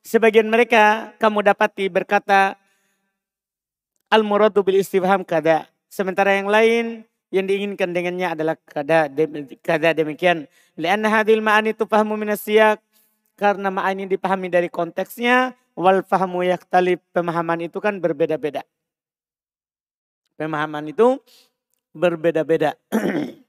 sebagian 0.06 0.46
mereka 0.46 1.14
kamu 1.18 1.50
dapati 1.50 1.90
berkata 1.90 2.54
al 4.12 4.22
muradu 4.22 4.62
bil 4.62 4.78
istifham 4.78 5.26
kada. 5.26 5.66
Sementara 5.90 6.36
yang 6.38 6.46
lain 6.48 7.04
yang 7.32 7.48
diinginkan 7.48 7.96
dengannya 7.96 8.36
adalah 8.36 8.54
kada 8.60 9.08
kada 9.64 9.96
demikian. 9.96 10.44
Lianna 10.76 11.08
hadhil 11.08 11.40
ma'ani 11.40 11.72
tufahamu 11.72 12.14
minas 12.20 12.44
siyak 12.44 12.78
karena 13.40 13.72
ma'ani 13.72 14.04
dipahami 14.04 14.52
dari 14.52 14.68
konteksnya, 14.68 15.56
wal 15.72 16.04
fahmu 16.04 16.44
yaktalib. 16.44 17.00
Pemahaman 17.16 17.64
itu 17.64 17.80
kan 17.80 17.98
berbeda-beda. 17.98 18.62
Pemahaman 20.36 20.92
itu 20.92 21.16
berbeda-beda. 21.96 22.76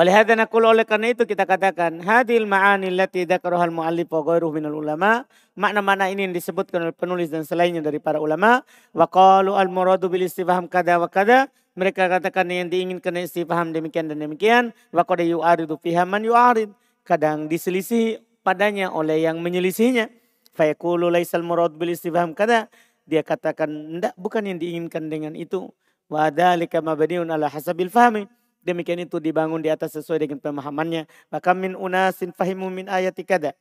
Walihada 0.00 0.32
nakul 0.32 0.64
oleh 0.64 0.88
karena 0.88 1.12
itu 1.12 1.28
kita 1.28 1.44
katakan 1.44 2.00
hadil 2.00 2.48
ma'ani 2.48 2.88
allati 2.88 3.28
dzakaraha 3.28 3.68
al-muallif 3.68 4.08
wa 4.08 4.24
ghairuhu 4.24 4.56
minal 4.56 4.72
ulama. 4.72 5.28
Makna-makna 5.60 6.08
ini 6.08 6.24
yang 6.24 6.32
disebutkan 6.32 6.88
oleh 6.88 6.96
penulis 6.96 7.28
dan 7.28 7.44
selainnya 7.44 7.84
dari 7.84 8.00
para 8.00 8.16
ulama. 8.16 8.64
Wa 8.96 9.04
qalu 9.12 9.52
al-muradu 9.52 10.08
bil 10.08 10.24
istifham 10.24 10.72
kada 10.72 10.96
wa 10.96 11.04
kada. 11.04 11.52
Mereka 11.76 12.08
katakan 12.16 12.48
yang 12.48 12.72
diinginkan 12.72 13.12
istifham 13.20 13.76
demikian 13.76 14.08
dan 14.08 14.24
demikian. 14.24 14.72
Wa 14.88 15.04
qad 15.04 15.20
yu'aridu 15.20 15.76
fiha 15.76 16.08
man 16.08 16.24
yu'arid. 16.24 16.72
Kadang 17.04 17.52
diselisih 17.52 18.24
padanya 18.40 18.88
oleh 18.96 19.20
yang 19.20 19.36
menyelisihinya. 19.44 20.08
Fa 20.56 20.64
yaqulu 20.64 21.12
laisal 21.12 21.44
murad 21.44 21.76
bil 21.76 21.92
istifham 21.92 22.32
kada. 22.32 22.72
Dia 23.04 23.20
katakan 23.20 23.68
enggak 23.68 24.16
bukan 24.16 24.48
yang 24.48 24.56
diinginkan 24.56 25.12
dengan 25.12 25.36
itu. 25.36 25.68
Wa 26.08 26.32
dzalika 26.32 26.80
mabniun 26.80 27.28
ala 27.28 27.52
hasabil 27.52 27.92
fahmi. 27.92 28.39
Demikian 28.60 29.00
itu 29.00 29.16
dibangun 29.16 29.64
di 29.64 29.72
atas 29.72 29.96
sesuai 29.96 30.20
dengan 30.28 30.38
pemahamannya. 30.40 31.08
Maka 31.32 31.56
min 31.56 31.72
unasin 31.72 32.32
fahimu 32.32 32.68
min 32.68 32.86
ayati 32.92 33.24
kada. 33.24 33.56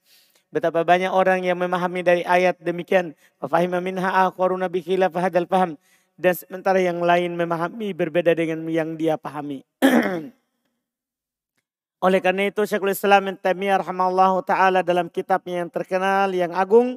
Betapa 0.49 0.81
banyak 0.81 1.13
orang 1.13 1.45
yang 1.45 1.55
memahami 1.55 2.01
dari 2.01 2.23
ayat 2.25 2.57
demikian. 2.59 3.13
Fahima 3.39 3.79
minha 3.79 4.27
akharuna 4.27 4.67
bi 4.67 4.81
khilaf 4.81 5.13
hadal 5.15 5.45
faham. 5.47 5.79
Dan 6.19 6.35
sementara 6.35 6.83
yang 6.83 6.99
lain 6.99 7.37
memahami 7.37 7.95
berbeda 7.95 8.35
dengan 8.35 8.67
yang 8.67 8.99
dia 8.99 9.15
pahami. 9.15 9.63
Oleh 11.99 12.19
karena 12.23 12.47
itu 12.47 12.63
Syekhul 12.63 12.95
Islam 12.95 13.27
Ibn 13.27 13.43
Taimiyah 13.43 13.83
rahimahullah 13.83 14.33
taala 14.47 14.79
dalam 14.83 15.11
kitabnya 15.11 15.63
yang 15.63 15.71
terkenal 15.71 16.31
yang 16.31 16.55
agung 16.55 16.95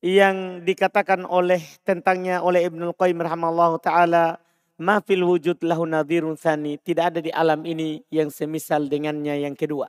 yang 0.00 0.64
dikatakan 0.64 1.28
oleh 1.28 1.60
tentangnya 1.84 2.40
oleh 2.40 2.64
Ibnu 2.64 2.96
Qayyim 2.96 3.20
rahimahullah 3.20 3.76
taala 3.80 4.40
ma 4.80 5.00
fil 5.00 5.24
wujud 5.24 5.60
lahu 5.64 5.88
nadhirun 5.88 6.36
sani 6.36 6.76
tidak 6.80 7.14
ada 7.14 7.20
di 7.24 7.32
alam 7.32 7.64
ini 7.64 8.04
yang 8.12 8.28
semisal 8.28 8.88
dengannya 8.88 9.42
yang 9.44 9.56
kedua. 9.56 9.88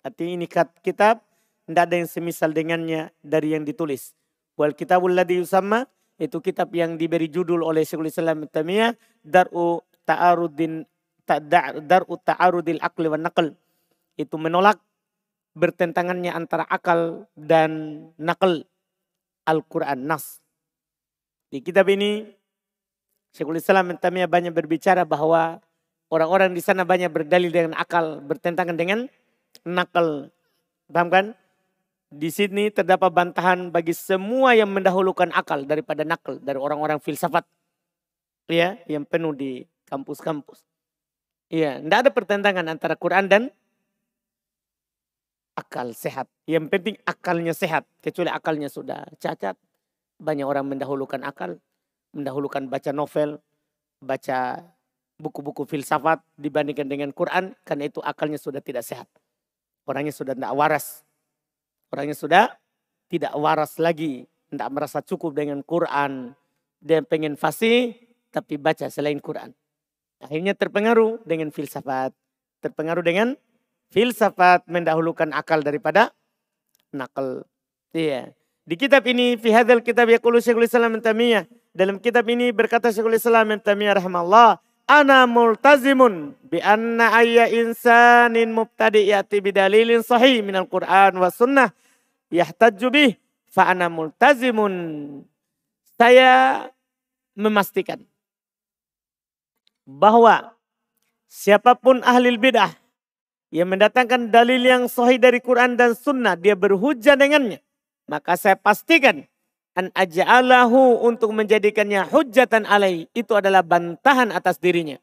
Artinya 0.00 0.42
ini 0.42 0.46
kitab 0.46 1.22
tidak 1.66 1.82
ada 1.86 1.94
yang 1.94 2.08
semisal 2.08 2.50
dengannya 2.50 3.12
dari 3.20 3.54
yang 3.54 3.66
ditulis. 3.66 4.14
Wal 4.58 4.74
kitabul 4.74 5.14
ladhi 5.14 5.38
yusamma 5.38 5.86
itu 6.20 6.36
kitab 6.44 6.72
yang 6.76 7.00
diberi 7.00 7.32
judul 7.32 7.64
oleh 7.64 7.86
Syekhul 7.86 8.12
Islam 8.12 8.44
Ibn 8.44 8.52
Taimiyah 8.52 8.92
Dar'u 9.24 9.80
Ta'arudin 10.04 10.84
dar'u 11.38 12.14
ta'arudil 12.18 12.82
akli 12.82 13.06
wa 13.06 13.20
naql. 13.20 13.54
Itu 14.18 14.34
menolak 14.34 14.82
bertentangannya 15.54 16.34
antara 16.34 16.66
akal 16.66 17.30
dan 17.38 18.02
nakal 18.18 18.66
Al-Quran 19.46 20.10
Nas. 20.10 20.42
Di 21.50 21.62
kitab 21.62 21.86
ini 21.90 22.26
Syekhul 23.30 23.62
Islam 23.62 23.94
Tamiyah 23.94 24.26
banyak 24.26 24.50
berbicara 24.50 25.06
bahwa 25.06 25.62
orang-orang 26.10 26.50
di 26.50 26.62
sana 26.62 26.82
banyak 26.82 27.10
berdalil 27.10 27.50
dengan 27.54 27.72
akal, 27.78 28.18
bertentangan 28.26 28.74
dengan 28.74 29.06
nakal. 29.62 30.34
Paham 30.90 31.08
kan? 31.08 31.26
Di 32.10 32.26
sini 32.34 32.74
terdapat 32.74 33.14
bantahan 33.14 33.70
bagi 33.70 33.94
semua 33.94 34.58
yang 34.58 34.66
mendahulukan 34.74 35.30
akal 35.30 35.62
daripada 35.62 36.02
nakal 36.02 36.42
dari 36.42 36.58
orang-orang 36.58 36.98
filsafat. 36.98 37.46
Ya, 38.50 38.82
yang 38.90 39.06
penuh 39.06 39.30
di 39.30 39.62
kampus-kampus. 39.86 40.66
Iya, 41.50 41.78
tidak 41.78 41.98
ada 42.02 42.10
pertentangan 42.10 42.66
antara 42.66 42.98
Quran 42.98 43.30
dan 43.30 43.42
akal 45.54 45.94
sehat. 45.94 46.26
Yang 46.50 46.66
penting 46.66 46.94
akalnya 47.06 47.54
sehat, 47.54 47.86
kecuali 48.02 48.30
akalnya 48.30 48.66
sudah 48.66 49.06
cacat. 49.22 49.54
Banyak 50.18 50.46
orang 50.46 50.66
mendahulukan 50.66 51.22
akal, 51.22 51.62
mendahulukan 52.14 52.66
baca 52.66 52.90
novel, 52.90 53.38
baca 54.02 54.64
buku-buku 55.20 55.68
filsafat 55.68 56.24
dibandingkan 56.40 56.88
dengan 56.88 57.12
Quran, 57.12 57.52
karena 57.62 57.86
itu 57.86 58.00
akalnya 58.00 58.40
sudah 58.40 58.64
tidak 58.64 58.82
sehat. 58.82 59.06
Orangnya 59.84 60.14
sudah 60.14 60.32
tidak 60.32 60.52
waras. 60.56 61.04
Orangnya 61.92 62.16
sudah 62.16 62.44
tidak 63.10 63.34
waras 63.36 63.76
lagi, 63.76 64.24
tidak 64.48 64.68
merasa 64.72 65.02
cukup 65.02 65.36
dengan 65.36 65.60
Quran. 65.66 66.32
Dia 66.80 67.04
pengen 67.04 67.36
fasih, 67.36 67.92
tapi 68.32 68.56
baca 68.56 68.88
selain 68.88 69.18
Quran. 69.20 69.52
Akhirnya 70.22 70.56
terpengaruh 70.56 71.20
dengan 71.26 71.52
filsafat. 71.52 72.14
Terpengaruh 72.60 73.04
dengan 73.04 73.36
filsafat 73.90 74.64
mendahulukan 74.70 75.34
akal 75.34 75.60
daripada 75.60 76.14
nakal. 76.94 77.44
Iya. 77.90 78.32
Di 78.64 78.78
kitab 78.78 79.02
ini, 79.10 79.34
fi 79.34 79.50
hadzal 79.50 79.82
kitab 79.82 80.06
yaqulu 80.06 80.38
Syekhul 80.38 80.70
Islam 80.70 81.02
Tamiyah. 81.02 81.48
Dalam 81.70 82.02
kitab 82.02 82.26
ini 82.26 82.50
berkata 82.50 82.90
Syekhul 82.90 83.14
Islam 83.14 83.54
Tamiyah 83.62 84.02
rahimahullah, 84.02 84.58
ana 84.90 85.18
multazimun 85.30 86.34
bi 86.50 86.58
anna 86.58 87.14
ayya 87.14 87.46
insanin 87.46 88.50
mubtadi 88.50 89.06
yati 89.06 89.38
bidalilin 89.38 90.02
sahih 90.02 90.42
minal 90.42 90.66
Qur'an 90.66 91.14
wa 91.14 91.30
sunnah 91.30 91.70
yahtajju 92.34 92.90
bih 92.90 93.10
fa 93.46 93.70
ana 93.70 93.86
multazimun. 93.86 94.74
Saya 95.94 96.66
memastikan 97.38 98.02
bahwa 99.86 100.56
siapa 101.30 101.78
pun 101.78 102.02
ahli 102.02 102.34
bidah 102.34 102.74
yang 103.50 103.70
mendatangkan 103.70 104.30
dalil 104.30 104.62
yang 104.62 104.86
sahih 104.86 105.18
dari 105.18 105.42
Quran 105.42 105.74
dan 105.74 105.98
Sunnah, 105.98 106.38
dia 106.38 106.54
berhujah 106.54 107.18
dengannya. 107.18 107.58
Maka 108.06 108.38
saya 108.38 108.54
pastikan 108.54 109.26
an 109.78 109.94
aja'alahu 109.94 111.04
untuk 111.06 111.30
menjadikannya 111.34 112.06
hujatan 112.10 112.66
alai. 112.66 113.06
Itu 113.14 113.38
adalah 113.38 113.62
bantahan 113.62 114.34
atas 114.34 114.58
dirinya. 114.58 114.98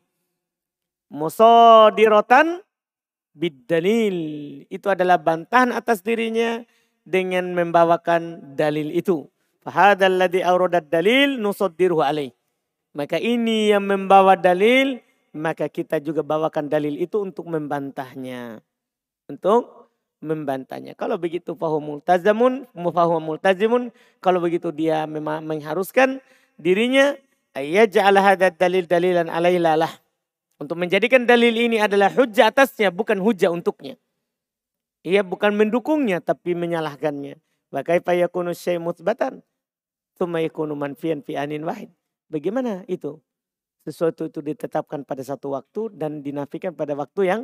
Musodirotan 1.08 2.64
bidalil. 3.38 4.18
Itu 4.68 4.92
adalah 4.92 5.22
bantahan 5.22 5.72
atas 5.72 6.04
dirinya 6.04 6.66
dengan 7.08 7.56
membawakan 7.56 8.58
dalil 8.58 8.92
itu. 8.92 9.30
Fahadalladhi 9.64 10.44
awradat 10.44 10.92
dalil 10.92 11.40
nusoddiruhu 11.40 12.04
alaih. 12.04 12.36
Maka 12.98 13.22
ini 13.22 13.70
yang 13.70 13.86
membawa 13.86 14.34
dalil, 14.34 15.00
maka 15.32 15.70
kita 15.70 16.02
juga 16.02 16.26
bawakan 16.26 16.66
dalil 16.66 16.98
itu 16.98 17.22
untuk 17.22 17.46
membantahnya. 17.46 18.60
Untuk 19.30 19.87
membantahnya. 20.20 20.98
Kalau 20.98 21.18
begitu 21.22 21.54
fahum 21.54 21.98
multazamun, 21.98 22.66
mufahum 22.74 23.22
multazimun. 23.22 23.94
Kalau 24.22 24.42
begitu 24.42 24.74
dia 24.74 25.06
memang 25.06 25.46
mengharuskan 25.46 26.22
dirinya 26.58 27.14
ja'ala 27.90 28.22
hadat 28.22 28.58
dalil 28.58 28.86
dalilan 28.86 29.30
alailalah. 29.30 29.90
Untuk 30.58 30.78
menjadikan 30.78 31.30
dalil 31.30 31.54
ini 31.54 31.78
adalah 31.78 32.10
hujah 32.10 32.50
atasnya, 32.50 32.90
bukan 32.90 33.22
hujah 33.22 33.54
untuknya. 33.54 33.94
Ia 35.06 35.22
bukan 35.22 35.54
mendukungnya, 35.54 36.18
tapi 36.18 36.58
menyalahkannya. 36.58 37.38
Yakunu 37.70 38.58
syai' 38.58 38.82
yakunu 40.42 40.74
manfiyan 40.74 41.22
fi 41.22 41.38
anin 41.38 41.62
wahid. 41.62 41.94
Bagaimana 42.26 42.82
itu? 42.90 43.22
Sesuatu 43.86 44.28
itu 44.28 44.42
ditetapkan 44.42 45.06
pada 45.06 45.22
satu 45.22 45.54
waktu 45.54 45.94
dan 45.96 46.26
dinafikan 46.26 46.74
pada 46.74 46.98
waktu 46.98 47.22
yang 47.30 47.42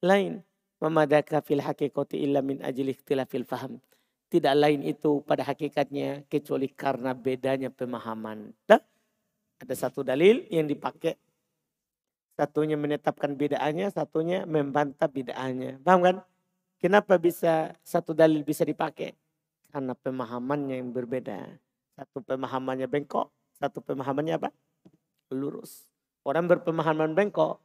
lain. 0.00 0.42
Mamadaka 0.76 1.40
fil 1.40 1.64
hakikati 1.64 2.20
illa 2.20 2.44
min 2.44 2.60
ajli 2.60 2.92
ikhtilafil 2.92 3.48
faham. 3.48 3.80
Tidak 4.26 4.52
lain 4.52 4.82
itu 4.82 5.22
pada 5.22 5.46
hakikatnya 5.46 6.26
kecuali 6.26 6.68
karena 6.68 7.14
bedanya 7.14 7.72
pemahaman. 7.72 8.52
Dah? 8.66 8.82
Ada 9.62 9.88
satu 9.88 10.04
dalil 10.04 10.44
yang 10.52 10.68
dipakai. 10.68 11.16
Satunya 12.36 12.76
menetapkan 12.76 13.32
bedaannya, 13.32 13.88
satunya 13.88 14.44
membantah 14.44 15.08
bedaannya. 15.08 15.80
Paham 15.80 16.00
kan? 16.04 16.16
Kenapa 16.76 17.16
bisa 17.16 17.72
satu 17.80 18.12
dalil 18.12 18.44
bisa 18.44 18.60
dipakai? 18.60 19.16
Karena 19.72 19.96
pemahamannya 19.96 20.76
yang 20.84 20.92
berbeda. 20.92 21.56
Satu 21.96 22.20
pemahamannya 22.20 22.84
bengkok, 22.84 23.32
satu 23.56 23.80
pemahamannya 23.80 24.36
apa? 24.36 24.52
Lurus. 25.32 25.88
Orang 26.28 26.44
berpemahaman 26.44 27.16
bengkok, 27.16 27.64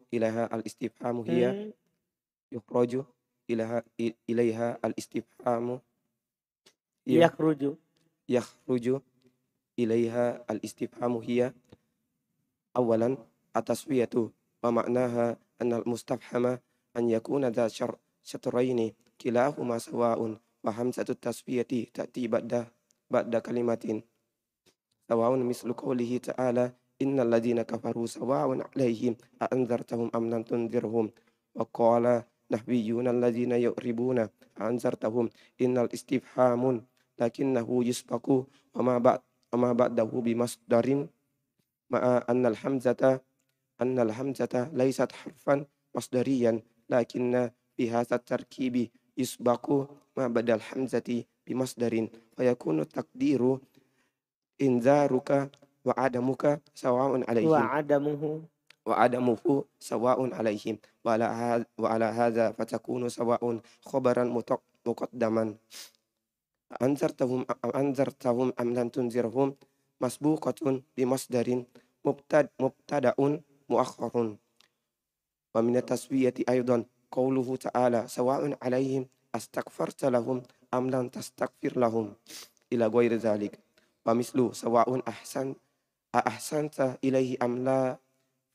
ilaha 0.11 0.45
al 0.51 0.61
istifhamu 0.65 1.23
hiya 1.23 1.51
hmm. 1.51 1.71
yukroju 2.51 3.05
ilaha 3.47 3.83
ilaiha 4.27 4.77
al 4.81 4.93
istifhamu 4.95 5.79
yakruju 7.05 7.77
yakruju 8.27 9.01
ilaiha 9.75 10.43
al 10.47 10.59
istifhamu 10.61 11.19
hiya 11.19 11.53
awalan 12.73 13.17
ataswiyatu 13.53 14.31
wa 14.61 14.71
maknaha 14.71 15.35
anna 15.59 15.75
al 15.81 15.85
mustafhama 15.85 16.59
an 16.93 17.09
yakuna 17.09 17.51
da 17.51 17.69
syar 17.69 17.95
syatraini 18.23 18.95
kilahuma 19.17 19.79
sawa'un 19.79 20.37
wa 20.63 20.71
hamzatu 20.71 21.15
taswiyati 21.15 21.89
ta'ti 21.93 22.27
ba'da 22.29 22.69
ba'da 23.09 23.41
kalimatin. 23.41 24.03
Sawa'un 25.09 25.43
mislu 25.43 25.73
qawlihi 25.75 26.19
ta'ala 26.31 26.71
innal 27.01 27.27
ladzina 27.33 27.65
kafaru 27.65 28.05
sawa'un 28.05 28.61
'alaihim 28.61 29.17
a 29.41 29.49
anzartahum 29.49 30.13
am 30.13 30.29
lam 30.29 30.45
tunzirhum? 30.45 31.09
Wa 31.57 31.65
qala 31.67 32.23
nabiyyuna 32.53 33.09
alladzina 33.09 33.57
yu'ribuna 33.57 34.29
anzartahum 34.61 35.31
innal 35.57 35.89
istifhamun 35.89 36.85
lakinnahu 37.17 37.81
yusbaku 37.87 38.45
wa 38.77 38.81
ma 38.85 38.95
ba'd 38.99 39.21
wa 39.51 39.57
ma 39.57 39.69
ba'dahu 39.73 40.19
Ma 40.37 40.47
ma'a 41.91 42.23
annal 42.31 42.55
hamzata 42.55 43.19
annal 43.75 44.15
hamzata 44.15 44.71
laysat 44.71 45.11
harfan 45.11 45.67
masdariyan 45.91 46.63
lakinna 46.87 47.51
biha 47.75 48.07
tarkibi 48.07 48.87
yusbaku 49.19 49.91
ma 50.15 50.31
badal 50.31 50.63
hamzati 50.63 51.27
bimasdarin 51.43 52.07
wa 52.39 52.47
yakunu 52.47 52.87
taqdiru 52.87 53.59
inzaruka 54.55 55.51
wa 55.81 55.93
adamuka 55.97 56.61
sawa'un 56.73 57.25
alaihim. 57.25 57.49
Wa 57.49 57.81
adamuhu 57.81 58.45
wa 58.85 58.95
adamuhu 58.97 59.65
sawa'un 59.77 60.33
alaihim. 60.33 60.77
Wa 61.05 61.17
ala 61.17 61.27
hadza 61.33 61.67
wa 61.77 61.87
ala 61.89 62.07
hadza 62.13 62.45
fatakunu 62.53 63.09
sawa'un 63.09 63.61
khabaran 63.85 64.29
mutak 64.29 64.61
muqaddaman. 64.85 65.57
Anzartahum 66.79 67.43
am 67.49 67.71
anzartahum 67.75 68.55
am 68.55 68.69
lam 68.71 68.87
tunzirhum 68.87 69.57
masbuqatun 69.99 70.81
bi 70.95 71.03
masdarin 71.03 71.67
mubtad 72.01 72.47
mubtadaun 72.57 73.43
muakhkharun 73.67 74.39
wa 75.51 75.59
min 75.59 75.75
taswiyati 75.83 76.47
aidan 76.47 76.87
qauluhu 77.11 77.59
ta'ala 77.59 78.07
sawa'un 78.07 78.55
alaihim 78.63 79.05
astaghfarta 79.35 80.07
lahum 80.07 80.39
am 80.71 80.87
lam 80.87 81.11
tastaghfir 81.11 81.75
lahum. 81.75 82.15
Ila 82.71 82.87
ghairi 82.87 83.19
dzalik 83.19 83.59
wa 84.07 84.15
mislu 84.15 84.55
sawa'un 84.55 85.03
ahsan 85.03 85.59
ahsanta 86.19 86.99
ilaihi 86.99 87.39
amla 87.39 87.95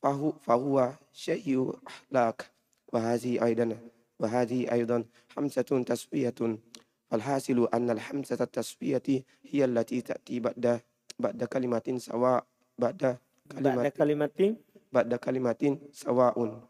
fahu 0.01 0.37
fahuwa 0.45 0.93
syaiyu 1.09 1.73
ahlak 1.85 2.45
wa 2.93 3.01
hadhi 3.01 3.41
aidan 3.41 3.73
wa 4.21 4.27
hadhi 4.29 4.69
aidan 4.69 5.05
hamsatun 5.33 5.81
taswiyatun 5.81 6.61
falhasilu 7.09 7.65
anna 7.73 7.97
alhamsata 7.97 8.45
taswiyati 8.45 9.25
hiya 9.41 9.65
allati 9.65 10.05
ta'ti 10.05 10.37
ba'da 10.37 10.77
ba'da 11.17 11.49
kalimatin 11.49 11.97
sawa 11.97 12.45
ba'da 12.77 13.17
kalimatin 13.49 13.73
ba'da 13.73 13.91
kalimatin 13.97 14.51
ba'da 14.93 15.15
kalimatin 15.17 15.73
sawaun 15.89 16.61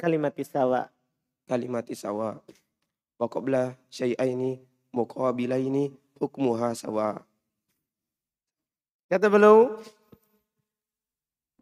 kalimati 0.00 0.42
sawa 0.44 0.88
kalimati 1.46 1.94
sawa 1.94 2.40
wa 3.20 3.26
qabla 3.30 3.76
syai'aini 3.92 4.58
muqabilaini 4.94 5.92
hukmuha 6.18 6.74
sawa 6.74 7.22
kata 9.10 9.30
beliau 9.30 9.78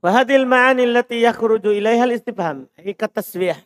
Wahadil 0.02 0.50
ma'ani 0.50 0.82
allati 0.82 1.22
yakhruju 1.22 1.70
ilaiha 1.70 2.10
istifham. 2.10 2.66
Ikat 2.74 3.22
taswiyah. 3.22 3.62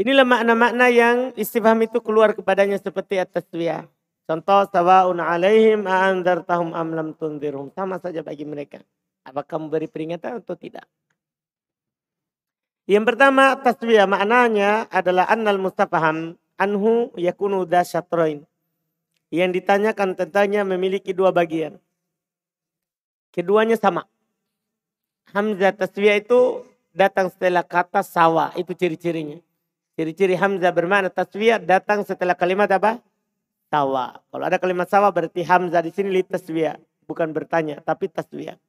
Inilah 0.00 0.24
makna-makna 0.24 0.88
yang 0.88 1.36
istifham 1.36 1.76
itu 1.84 2.00
keluar 2.00 2.32
kepadanya 2.32 2.80
seperti 2.80 3.20
at-taswiyah. 3.20 3.84
Contoh 4.24 4.64
sawa'un 4.72 5.20
alaihim 5.20 5.84
a'andartahum 5.84 6.72
am 6.72 6.88
lam 6.96 7.08
tundirhum. 7.12 7.68
Sama 7.76 8.00
saja 8.00 8.24
bagi 8.24 8.48
mereka. 8.48 8.80
Apakah 9.20 9.60
memberi 9.60 9.84
peringatan 9.84 10.40
atau 10.40 10.56
tidak. 10.56 10.88
Yang 12.88 13.04
pertama 13.12 13.52
taswiyah 13.60 14.08
maknanya 14.08 14.88
adalah 14.88 15.28
annal 15.28 15.60
mustafaham 15.60 16.40
anhu 16.56 17.12
yakunu 17.20 17.68
dasyatroin. 17.68 18.48
Yang 19.28 19.60
ditanyakan 19.60 20.16
tentangnya 20.16 20.64
memiliki 20.64 21.12
dua 21.12 21.36
bagian. 21.36 21.76
Keduanya 23.28 23.76
sama. 23.76 24.08
Hamzah 25.32 25.72
taswiyah 25.72 26.20
itu 26.20 26.68
datang 26.92 27.32
setelah 27.32 27.64
kata 27.64 28.04
sawa. 28.04 28.52
Itu 28.52 28.76
ciri-cirinya. 28.76 29.40
Ciri-ciri 29.96 30.36
Hamzah 30.36 30.72
bermakna 30.72 31.08
taswiyah 31.08 31.56
datang 31.56 32.04
setelah 32.04 32.36
kalimat 32.36 32.68
apa? 32.68 33.00
Sawa. 33.72 34.20
Kalau 34.28 34.44
ada 34.44 34.60
kalimat 34.60 34.88
sawa 34.92 35.08
berarti 35.08 35.40
Hamzah 35.40 35.80
di 35.80 35.88
sini 35.88 36.12
li 36.12 36.20
taswiyah. 36.20 36.76
Bukan 37.08 37.32
bertanya, 37.32 37.80
tapi 37.80 38.12
taswiyah. 38.12 38.60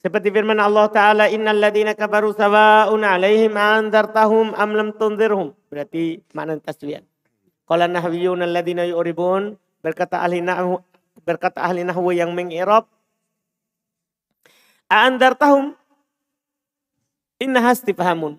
Seperti 0.00 0.28
firman 0.28 0.60
Allah 0.60 0.88
Ta'ala, 0.92 1.24
Innal 1.32 1.60
ladhina 1.60 1.96
kabaru 1.96 2.32
sawa'un 2.32 3.00
alaihim 3.00 3.56
andartahum 3.56 4.52
am 4.56 4.70
lam 4.76 4.88
tunzirhum. 4.96 5.52
Berarti 5.68 6.20
makna 6.32 6.56
taswiyah. 6.60 7.04
Qala 7.66 7.90
nahwiyun 7.90 8.40
alladhina 8.40 8.88
yu'ribun. 8.88 9.58
Berkata 9.84 10.24
ahli 10.24 10.40
nahwu, 10.40 10.80
berkata 11.22 11.60
ahli 11.60 11.84
nahwu 11.84 12.16
yang 12.16 12.32
mengirab. 12.32 12.88
Andartahum 14.86 15.74
innaha 17.42 17.74
istifhamun. 17.74 18.38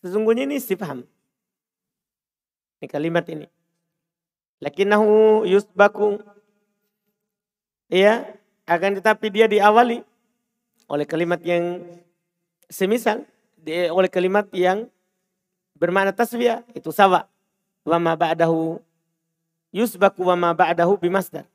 Sesungguhnya 0.00 0.48
ini 0.48 0.60
istifham. 0.60 1.04
Ini 2.80 2.86
kalimat 2.88 3.24
ini. 3.28 3.48
Lakinnahu 4.60 5.44
yusbaku. 5.48 6.20
Ya, 7.92 8.24
akan 8.64 8.96
tetapi 9.00 9.28
dia 9.28 9.46
diawali 9.48 10.00
oleh 10.88 11.06
kalimat 11.08 11.40
yang 11.44 11.84
semisal 12.68 13.24
oleh 13.68 14.08
kalimat 14.08 14.48
yang 14.52 14.88
bermakna 15.76 16.12
taswiyah 16.12 16.64
itu 16.76 16.92
sawa 16.92 17.28
wa 17.84 17.96
ma 18.00 18.12
ba'dahu 18.16 18.80
yusbaku 19.72 20.24
wa 20.24 20.36
ma 20.36 20.50
ba'dahu 20.52 21.00
bimasdar 21.00 21.48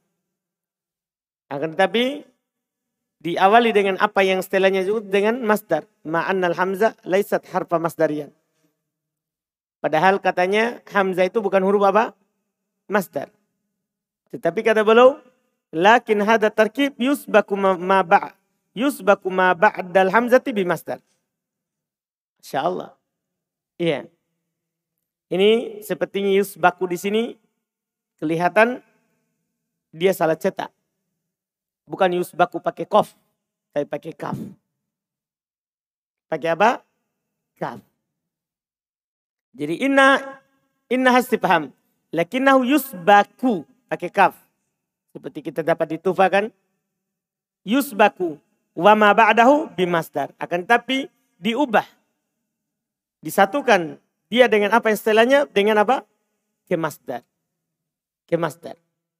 akan 1.49 1.73
tetapi 1.73 2.28
diawali 3.19 3.75
dengan 3.75 3.95
apa 3.99 4.23
yang 4.23 4.39
setelahnya 4.39 4.83
disebut 4.87 5.11
dengan 5.11 5.43
masdar 5.43 5.83
ma'annal 6.07 6.55
hamzah 6.55 6.95
laisat 7.03 7.43
harfa 7.51 7.75
masdarian 7.75 8.31
Padahal 9.79 10.19
katanya 10.19 10.83
Hamzah 10.91 11.31
itu 11.31 11.39
bukan 11.39 11.63
huruf 11.63 11.87
apa? 11.87 12.11
Masdar. 12.91 13.31
Tetapi 14.29 14.59
kata 14.59 14.83
beliau, 14.83 15.17
lakin 15.71 16.19
hada 16.27 16.51
tarkib 16.51 16.99
yusbaku 16.99 17.55
ma 17.55 18.03
ba' 18.03 18.35
yusbaku 18.75 19.31
ma 19.31 19.55
ba'dal 19.55 20.11
hamzati 20.11 20.51
bi 20.51 20.67
masdar. 20.67 20.99
Insyaallah. 22.43 22.91
Iya. 23.79 24.11
Ini 25.31 25.79
sepertinya 25.79 26.35
yusbaku 26.35 26.83
di 26.91 26.97
sini 26.99 27.23
kelihatan 28.19 28.83
dia 29.95 30.11
salah 30.11 30.35
cetak. 30.35 30.75
Bukan 31.89 32.21
yusbaku 32.21 32.61
pakai 32.61 32.85
kof, 32.85 33.17
tapi 33.73 33.89
pakai 33.89 34.13
kaf. 34.13 34.37
Pakai 36.29 36.53
apa? 36.53 36.85
Kaf. 37.57 37.81
Jadi 39.57 39.81
inna 39.81 40.21
inna 40.85 41.09
hasifham. 41.17 41.73
Lakinnahu 42.13 42.61
yusbaku. 42.69 43.65
Pakai 43.89 44.13
kaf. 44.13 44.37
Seperti 45.09 45.49
kita 45.49 45.65
dapat 45.65 45.97
ditufakan. 45.97 46.53
Yusbaku. 47.65 48.37
Wa 48.77 48.93
ma 48.93 49.09
ba'dahu 49.09 49.73
bimasdar. 49.73 50.29
Akan 50.37 50.69
tapi 50.69 51.09
diubah. 51.41 51.85
Disatukan 53.19 53.97
dia 54.29 54.45
dengan 54.45 54.77
apa 54.77 54.93
istilahnya? 54.93 55.49
Dengan 55.49 55.81
apa? 55.81 56.05
Kemasdar. 56.69 57.25
Kemasdar. 58.29 58.77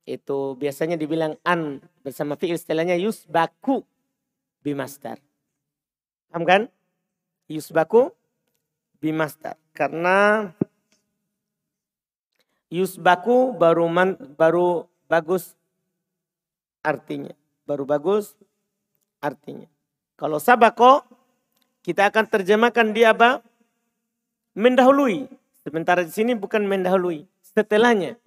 Itu 0.10 0.58
biasanya 0.58 0.98
dibilang 0.98 1.38
an 1.46 1.86
bersama 2.02 2.34
fi'il 2.34 2.58
istilahnya 2.58 2.98
yusbaku 2.98 3.86
bimasdar. 4.66 5.22
Paham 6.34 6.50
kan? 6.50 6.62
Yusbaku 7.46 8.10
bimasdar. 8.98 9.54
Karena 9.78 10.50
yusbaku 12.74 13.54
baru 13.54 13.86
man, 13.86 14.18
baru 14.34 14.90
bagus 15.06 15.54
artinya. 16.82 17.38
Baru 17.70 17.86
bagus 17.86 18.34
artinya. 19.22 19.70
Kalau 20.18 20.42
sabako 20.42 21.06
kita 21.86 22.10
akan 22.10 22.26
terjemahkan 22.26 22.98
dia 22.98 23.14
apa? 23.14 23.46
Mendahului. 24.58 25.30
Sementara 25.62 26.02
di 26.02 26.10
sini 26.10 26.34
bukan 26.34 26.66
mendahului. 26.66 27.30
Setelahnya. 27.46 28.18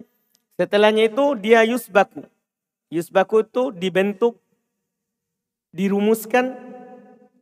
Setelahnya 0.53 1.09
itu 1.09 1.33
dia 1.37 1.65
yusbaku. 1.65 2.25
Yusbaku 2.93 3.41
itu 3.41 3.63
dibentuk, 3.73 4.37
dirumuskan 5.73 6.53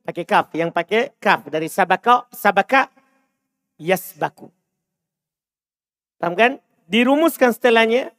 pakai 0.08 0.24
kaf. 0.24 0.48
Yang 0.56 0.72
pakai 0.72 1.02
kaf 1.20 1.44
dari 1.52 1.68
sabaka, 1.68 2.24
sabaka 2.32 2.88
yasbaku. 3.76 4.48
Paham 6.22 6.40
kan? 6.40 6.52
Dirumuskan 6.88 7.52
setelahnya, 7.52 8.16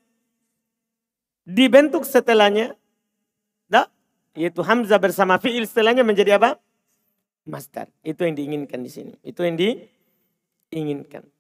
dibentuk 1.48 2.04
setelahnya, 2.04 2.76
dah, 3.68 3.88
yaitu 4.36 4.60
hamzah 4.64 5.00
bersama 5.00 5.36
fiil 5.40 5.64
setelahnya 5.64 6.04
menjadi 6.04 6.36
apa? 6.36 6.60
Masdar. 7.48 7.88
Itu 8.04 8.28
yang 8.28 8.36
diinginkan 8.36 8.80
di 8.84 8.90
sini. 8.92 9.12
Itu 9.24 9.44
yang 9.44 9.56
diinginkan. 9.56 11.31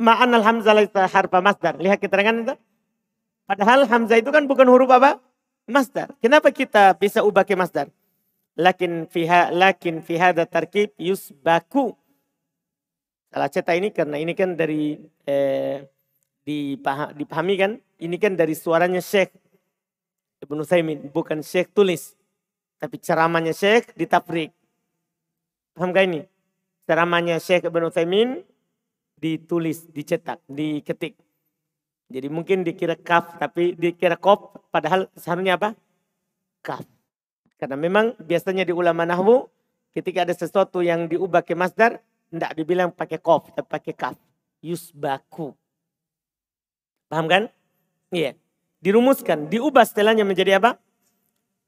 Ma'anal 0.00 0.40
hamzah 0.40 0.72
laisa 0.72 1.04
harfa 1.04 1.38
masdar. 1.44 1.76
Lihat 1.76 2.00
keterangan 2.00 2.32
itu. 2.32 2.54
Padahal 3.44 3.84
hamzah 3.84 4.16
itu 4.16 4.32
kan 4.32 4.48
bukan 4.48 4.64
huruf 4.64 4.88
apa? 4.88 5.20
Masdar. 5.68 6.08
Kenapa 6.24 6.48
kita 6.50 6.96
bisa 6.96 7.20
ubah 7.20 7.44
ke 7.44 7.52
masdar? 7.52 7.92
Lakin 8.56 9.04
fiha 9.06 9.52
lakin 9.52 10.00
fi 10.00 10.18
hadha 10.18 10.48
tarkib 10.48 10.90
yusbaku 10.98 11.94
Salah 13.30 13.46
cetak 13.46 13.78
ini 13.78 13.88
karena 13.94 14.18
ini 14.18 14.34
kan 14.34 14.58
dari 14.58 14.98
eh, 15.22 15.86
dipahami 17.14 17.54
kan, 17.54 17.78
ini 18.02 18.18
kan 18.18 18.34
dari 18.34 18.58
suaranya 18.58 18.98
Syekh 18.98 19.30
Ibnu 20.42 20.66
Thaimin, 20.66 21.14
bukan 21.14 21.38
Syekh 21.46 21.70
tulis. 21.70 22.18
Tapi 22.82 22.98
ceramahnya 22.98 23.54
Syekh 23.54 23.94
ditafrik. 23.94 24.50
Paham 25.78 25.94
gak 25.94 26.10
ini? 26.10 26.26
Ceramahnya 26.90 27.38
Syekh 27.38 27.70
Ibn 27.70 27.86
Uthaymin 27.86 28.42
ditulis, 29.20 29.84
dicetak, 29.92 30.40
diketik. 30.48 31.14
Jadi 32.10 32.26
mungkin 32.26 32.66
dikira 32.66 32.98
kaf 32.98 33.38
tapi 33.38 33.78
dikira 33.78 34.18
kop 34.18 34.66
padahal 34.74 35.06
seharusnya 35.14 35.54
apa? 35.54 35.78
Kaf. 36.64 36.82
Karena 37.54 37.78
memang 37.78 38.18
biasanya 38.18 38.66
di 38.66 38.74
ulama 38.74 39.06
nahwu 39.06 39.46
ketika 39.94 40.26
ada 40.26 40.34
sesuatu 40.34 40.82
yang 40.82 41.06
diubah 41.06 41.46
ke 41.46 41.54
masdar 41.54 42.02
tidak 42.32 42.52
dibilang 42.58 42.90
pakai 42.90 43.22
kof 43.22 43.54
tapi 43.54 43.68
pakai 43.68 43.94
kaf. 43.94 44.16
Yusbaku. 44.58 45.54
Paham 47.06 47.30
kan? 47.30 47.42
Iya. 48.10 48.34
Dirumuskan, 48.80 49.46
diubah 49.52 49.84
setelahnya 49.84 50.24
menjadi 50.24 50.56
apa? 50.56 50.80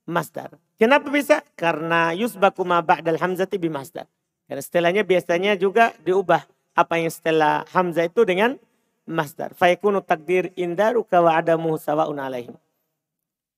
Masdar. 0.08 0.56
Kenapa 0.80 1.06
bisa? 1.12 1.44
Karena 1.54 2.10
yusbaku 2.16 2.66
ma 2.66 2.82
ba'dal 2.82 3.20
hamzati 3.20 3.60
bimasdar. 3.60 4.10
Karena 4.50 4.62
setelahnya 4.64 5.02
biasanya 5.06 5.54
juga 5.54 5.94
diubah 6.02 6.42
apa 6.72 6.94
yang 6.96 7.12
setelah 7.12 7.68
hamzah 7.72 8.08
itu 8.08 8.24
dengan 8.24 8.56
masdar. 9.04 9.52
Fayakunu 9.52 10.00
takdir 10.00 10.54
indaruka 10.56 11.20
wa 11.20 11.36
adamu 11.36 11.76
sawa'un 11.76 12.18
alaihim. 12.18 12.56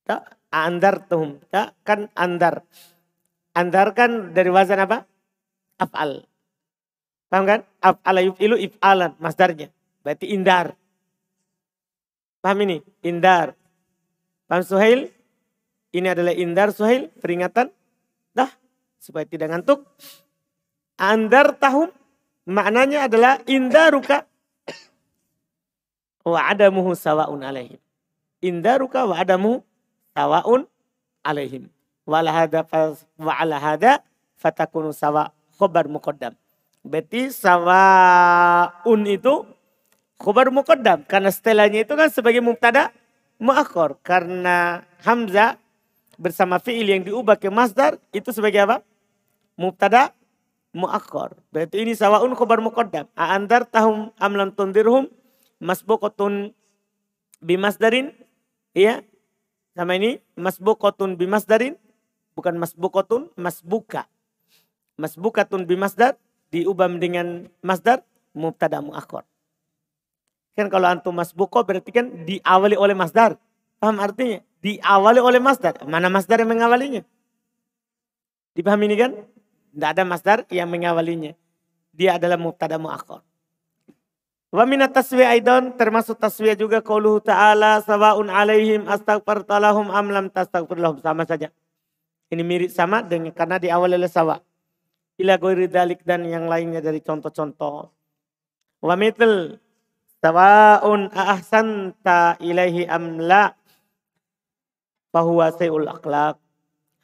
Tak 0.05 0.37
andar 0.51 1.05
tuhum. 1.07 1.41
Tak 1.49 1.73
kan 1.81 2.11
andar. 2.13 2.61
Andar 3.55 3.95
kan 3.95 4.35
dari 4.35 4.51
wazan 4.51 4.83
apa? 4.83 5.07
Af'al. 5.79 6.27
Paham 7.31 7.43
kan? 7.47 7.59
Af'ala 7.81 8.21
yuf'ilu 8.21 8.59
if'alan 8.59 9.15
masdarnya. 9.17 9.71
Berarti 10.03 10.29
indar. 10.29 10.75
Paham 12.43 12.61
ini? 12.67 12.77
Indar. 13.01 13.57
Paham 14.45 14.61
Suhail? 14.61 15.09
Ini 15.89 16.13
adalah 16.13 16.35
indar 16.35 16.69
Suhail. 16.69 17.09
Peringatan. 17.17 17.73
Dah. 18.35 18.51
Supaya 19.01 19.25
tidak 19.25 19.49
ngantuk. 19.49 19.81
Andar 21.01 21.57
tahun 21.57 21.89
maknanya 22.45 23.09
adalah 23.09 23.41
indaruka 23.49 24.25
wa 26.25 26.39
adamuhu 26.41 26.97
sawaun 26.97 27.45
alaihim. 27.45 27.81
Indaruka 28.41 29.05
wa 29.05 29.15
adamu 29.17 29.61
sawaun 30.17 30.65
alaihim. 31.21 31.69
Wa 32.05 32.21
hada 32.21 32.65
wa 33.17 33.33
ala 33.33 33.57
hada 33.57 34.05
fatakunu 34.37 34.93
sawa 34.93 35.33
khobar 35.57 35.89
muqaddam. 35.89 36.37
Berarti 36.85 37.33
sawaun 37.33 39.01
itu 39.09 39.45
khobar 40.21 40.53
muqaddam 40.53 41.01
karena 41.09 41.29
setelahnya 41.33 41.81
itu 41.81 41.93
kan 41.97 42.09
sebagai 42.13 42.45
mubtada 42.45 42.93
muakhir 43.41 43.97
karena 44.05 44.85
hamzah 45.01 45.57
bersama 46.15 46.61
fiil 46.61 46.87
yang 46.87 47.01
diubah 47.03 47.35
ke 47.35 47.49
masdar 47.49 47.97
itu 48.13 48.29
sebagai 48.29 48.63
apa? 48.69 48.77
Mubtada 49.57 50.13
muakkar. 50.75 51.39
Berarti 51.55 51.87
ini 51.87 51.95
sawaun 51.95 52.35
khobar 52.35 52.59
muqaddam. 52.59 53.07
A'andar 53.15 53.63
tahum 53.63 54.11
amlam 54.19 54.51
tundirhum 54.51 55.07
masbukotun 55.63 56.51
bimasdarin. 57.39 58.11
Iya. 58.75 59.07
Sama 59.71 59.95
ini 59.95 60.19
masbukotun 60.35 61.15
bimasdarin. 61.15 61.79
Bukan 62.35 62.59
masbukotun, 62.59 63.31
masbuka. 63.39 64.11
Masbukatun 64.99 65.63
bimasdar 65.63 66.19
diubah 66.51 66.91
dengan 66.99 67.47
masdar 67.63 68.03
mubtada 68.35 68.83
muakkar. 68.83 69.23
Kan 70.55 70.67
kalau 70.67 70.87
antum 70.91 71.15
masbuko 71.15 71.63
berarti 71.63 71.95
kan 71.95 72.11
diawali 72.27 72.75
oleh 72.75 72.91
masdar. 72.91 73.39
Paham 73.79 74.03
artinya? 74.03 74.43
Diawali 74.59 75.19
oleh 75.23 75.39
masdar. 75.39 75.79
Mana 75.87 76.11
masdar 76.11 76.43
yang 76.43 76.51
mengawalinya? 76.51 77.03
Dipahami 78.55 78.87
ini 78.87 78.95
kan? 78.99 79.11
Tidak 79.75 79.89
ada 79.91 80.07
masdar 80.07 80.47
yang 80.47 80.71
mengawalinya. 80.71 81.35
Dia 81.91 82.15
adalah 82.15 82.39
mubtada 82.39 82.79
muakhir. 82.79 83.19
Wa 84.55 84.63
minat 84.63 84.95
taswi 84.95 85.27
aidon 85.27 85.75
termasuk 85.75 86.15
taswi 86.15 86.55
juga 86.55 86.79
qauluhu 86.79 87.19
ta'ala 87.19 87.83
sawaun 87.83 88.31
alaihim 88.31 88.87
astaghfartalahum 88.87 89.91
am 89.91 90.07
lam 90.15 90.25
tastaghfirlahum 90.31 91.03
sama 91.03 91.27
saja. 91.27 91.51
Ini 92.31 92.39
mirip 92.39 92.71
sama 92.71 93.03
dengan 93.03 93.35
karena 93.35 93.59
di 93.59 93.67
awal 93.67 93.99
oleh 93.99 94.07
sawa. 94.07 94.39
Ila 95.19 95.35
ghairi 95.35 95.67
dalik 95.67 96.07
dan 96.07 96.23
yang 96.23 96.47
lainnya 96.47 96.79
dari 96.79 97.03
contoh-contoh. 97.03 97.91
Wa 98.79 98.95
mithl 98.95 99.59
sawaun 100.23 101.11
ahsanta 101.11 102.39
ilaihi 102.39 102.87
am 102.87 103.19
la 103.19 103.51
fahuwa 105.11 105.51
sayul 105.51 105.83
akhlaq 105.83 106.39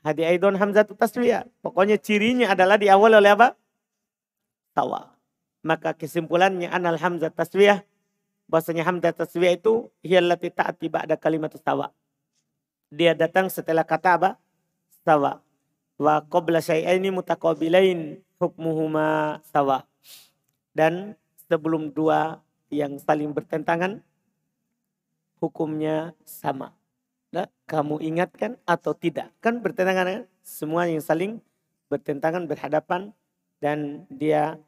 Hadi 0.01 0.25
aidon 0.25 0.57
hamzatu 0.57 0.97
taswiyah. 0.97 1.45
Pokoknya 1.61 2.01
cirinya 2.01 2.49
adalah 2.49 2.81
di 2.81 2.89
awal 2.89 3.21
oleh 3.21 3.37
apa? 3.37 3.53
Tawa. 4.73 5.13
Maka 5.61 5.93
kesimpulannya 5.93 6.73
anal 6.73 6.97
hamzah 6.97 7.29
taswiyah. 7.29 7.85
Bahasanya 8.49 8.81
hamzah 8.81 9.13
taswiyah 9.13 9.61
itu 9.61 9.93
hiyallati 10.01 10.49
ta'ati 10.49 10.89
ba'da 10.89 11.21
kalimat 11.21 11.53
tawa. 11.61 11.93
Dia 12.89 13.13
datang 13.13 13.47
setelah 13.47 13.85
kata 13.85 14.09
apa? 14.17 14.31
Tawa. 15.05 15.37
Wa 16.01 16.25
qabla 16.25 16.65
syai'aini 16.65 17.13
mutaqabilain 17.13 18.25
hukmuhuma 18.41 19.37
tawa. 19.53 19.85
Dan 20.73 21.13
sebelum 21.45 21.93
dua 21.93 22.41
yang 22.73 22.97
saling 22.97 23.37
bertentangan 23.37 24.01
hukumnya 25.37 26.17
sama. 26.25 26.73
Nah, 27.32 27.48
kamu 27.63 28.04
ingatkan 28.04 28.60
atau 28.67 28.91
tidak? 28.91 29.32
Kan 29.39 29.63
bertentangan 29.63 30.08
kan? 30.08 30.24
Semua 30.44 30.84
yang 30.91 31.00
saling 31.00 31.39
bertentangan, 31.88 32.44
berhadapan 32.44 33.15
dan 33.63 34.04
dia 34.12 34.60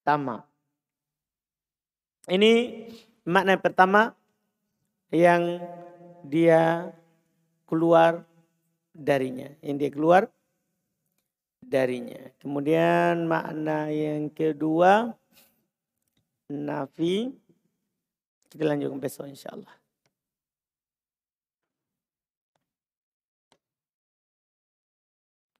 sama. 0.00 0.48
Ini 2.24 2.52
makna 3.28 3.56
yang 3.56 3.64
pertama 3.64 4.02
yang 5.12 5.60
dia 6.24 6.92
keluar 7.68 8.24
darinya. 8.96 9.52
Yang 9.60 9.76
dia 9.76 9.90
keluar 9.92 10.22
darinya. 11.60 12.32
Kemudian 12.40 13.28
makna 13.28 13.92
yang 13.92 14.32
kedua 14.32 15.12
nafi. 16.48 17.28
Kita 18.50 18.66
lanjutkan 18.66 18.98
besok 18.98 19.28
insya 19.30 19.52
Allah. 19.52 19.79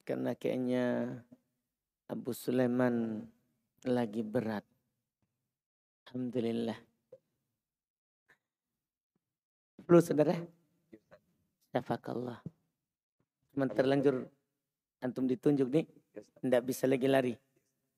Karena 0.03 0.35
kayaknya 0.35 1.17
Abu 2.11 2.35
Sulaiman 2.35 3.23
lagi 3.87 4.27
berat. 4.27 4.67
Alhamdulillah. 6.11 6.75
Perlu 9.87 10.01
saudara? 10.03 10.35
Syafakallah. 11.71 12.43
Cuma 13.55 13.71
terlanjur 13.71 14.27
antum 14.99 15.27
ditunjuk 15.31 15.71
nih. 15.71 15.87
Tidak 16.43 16.63
bisa 16.67 16.91
lagi 16.91 17.07
lari. 17.07 17.35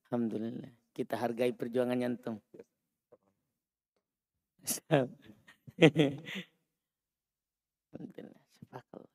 Alhamdulillah. 0.09 0.69
Kita 0.93 1.17
hargai 1.17 1.49
perjuangannya 1.57 2.05
antum. 2.05 2.37
Alhamdulillah. 7.93 8.41
Syafakallah. 8.53 9.12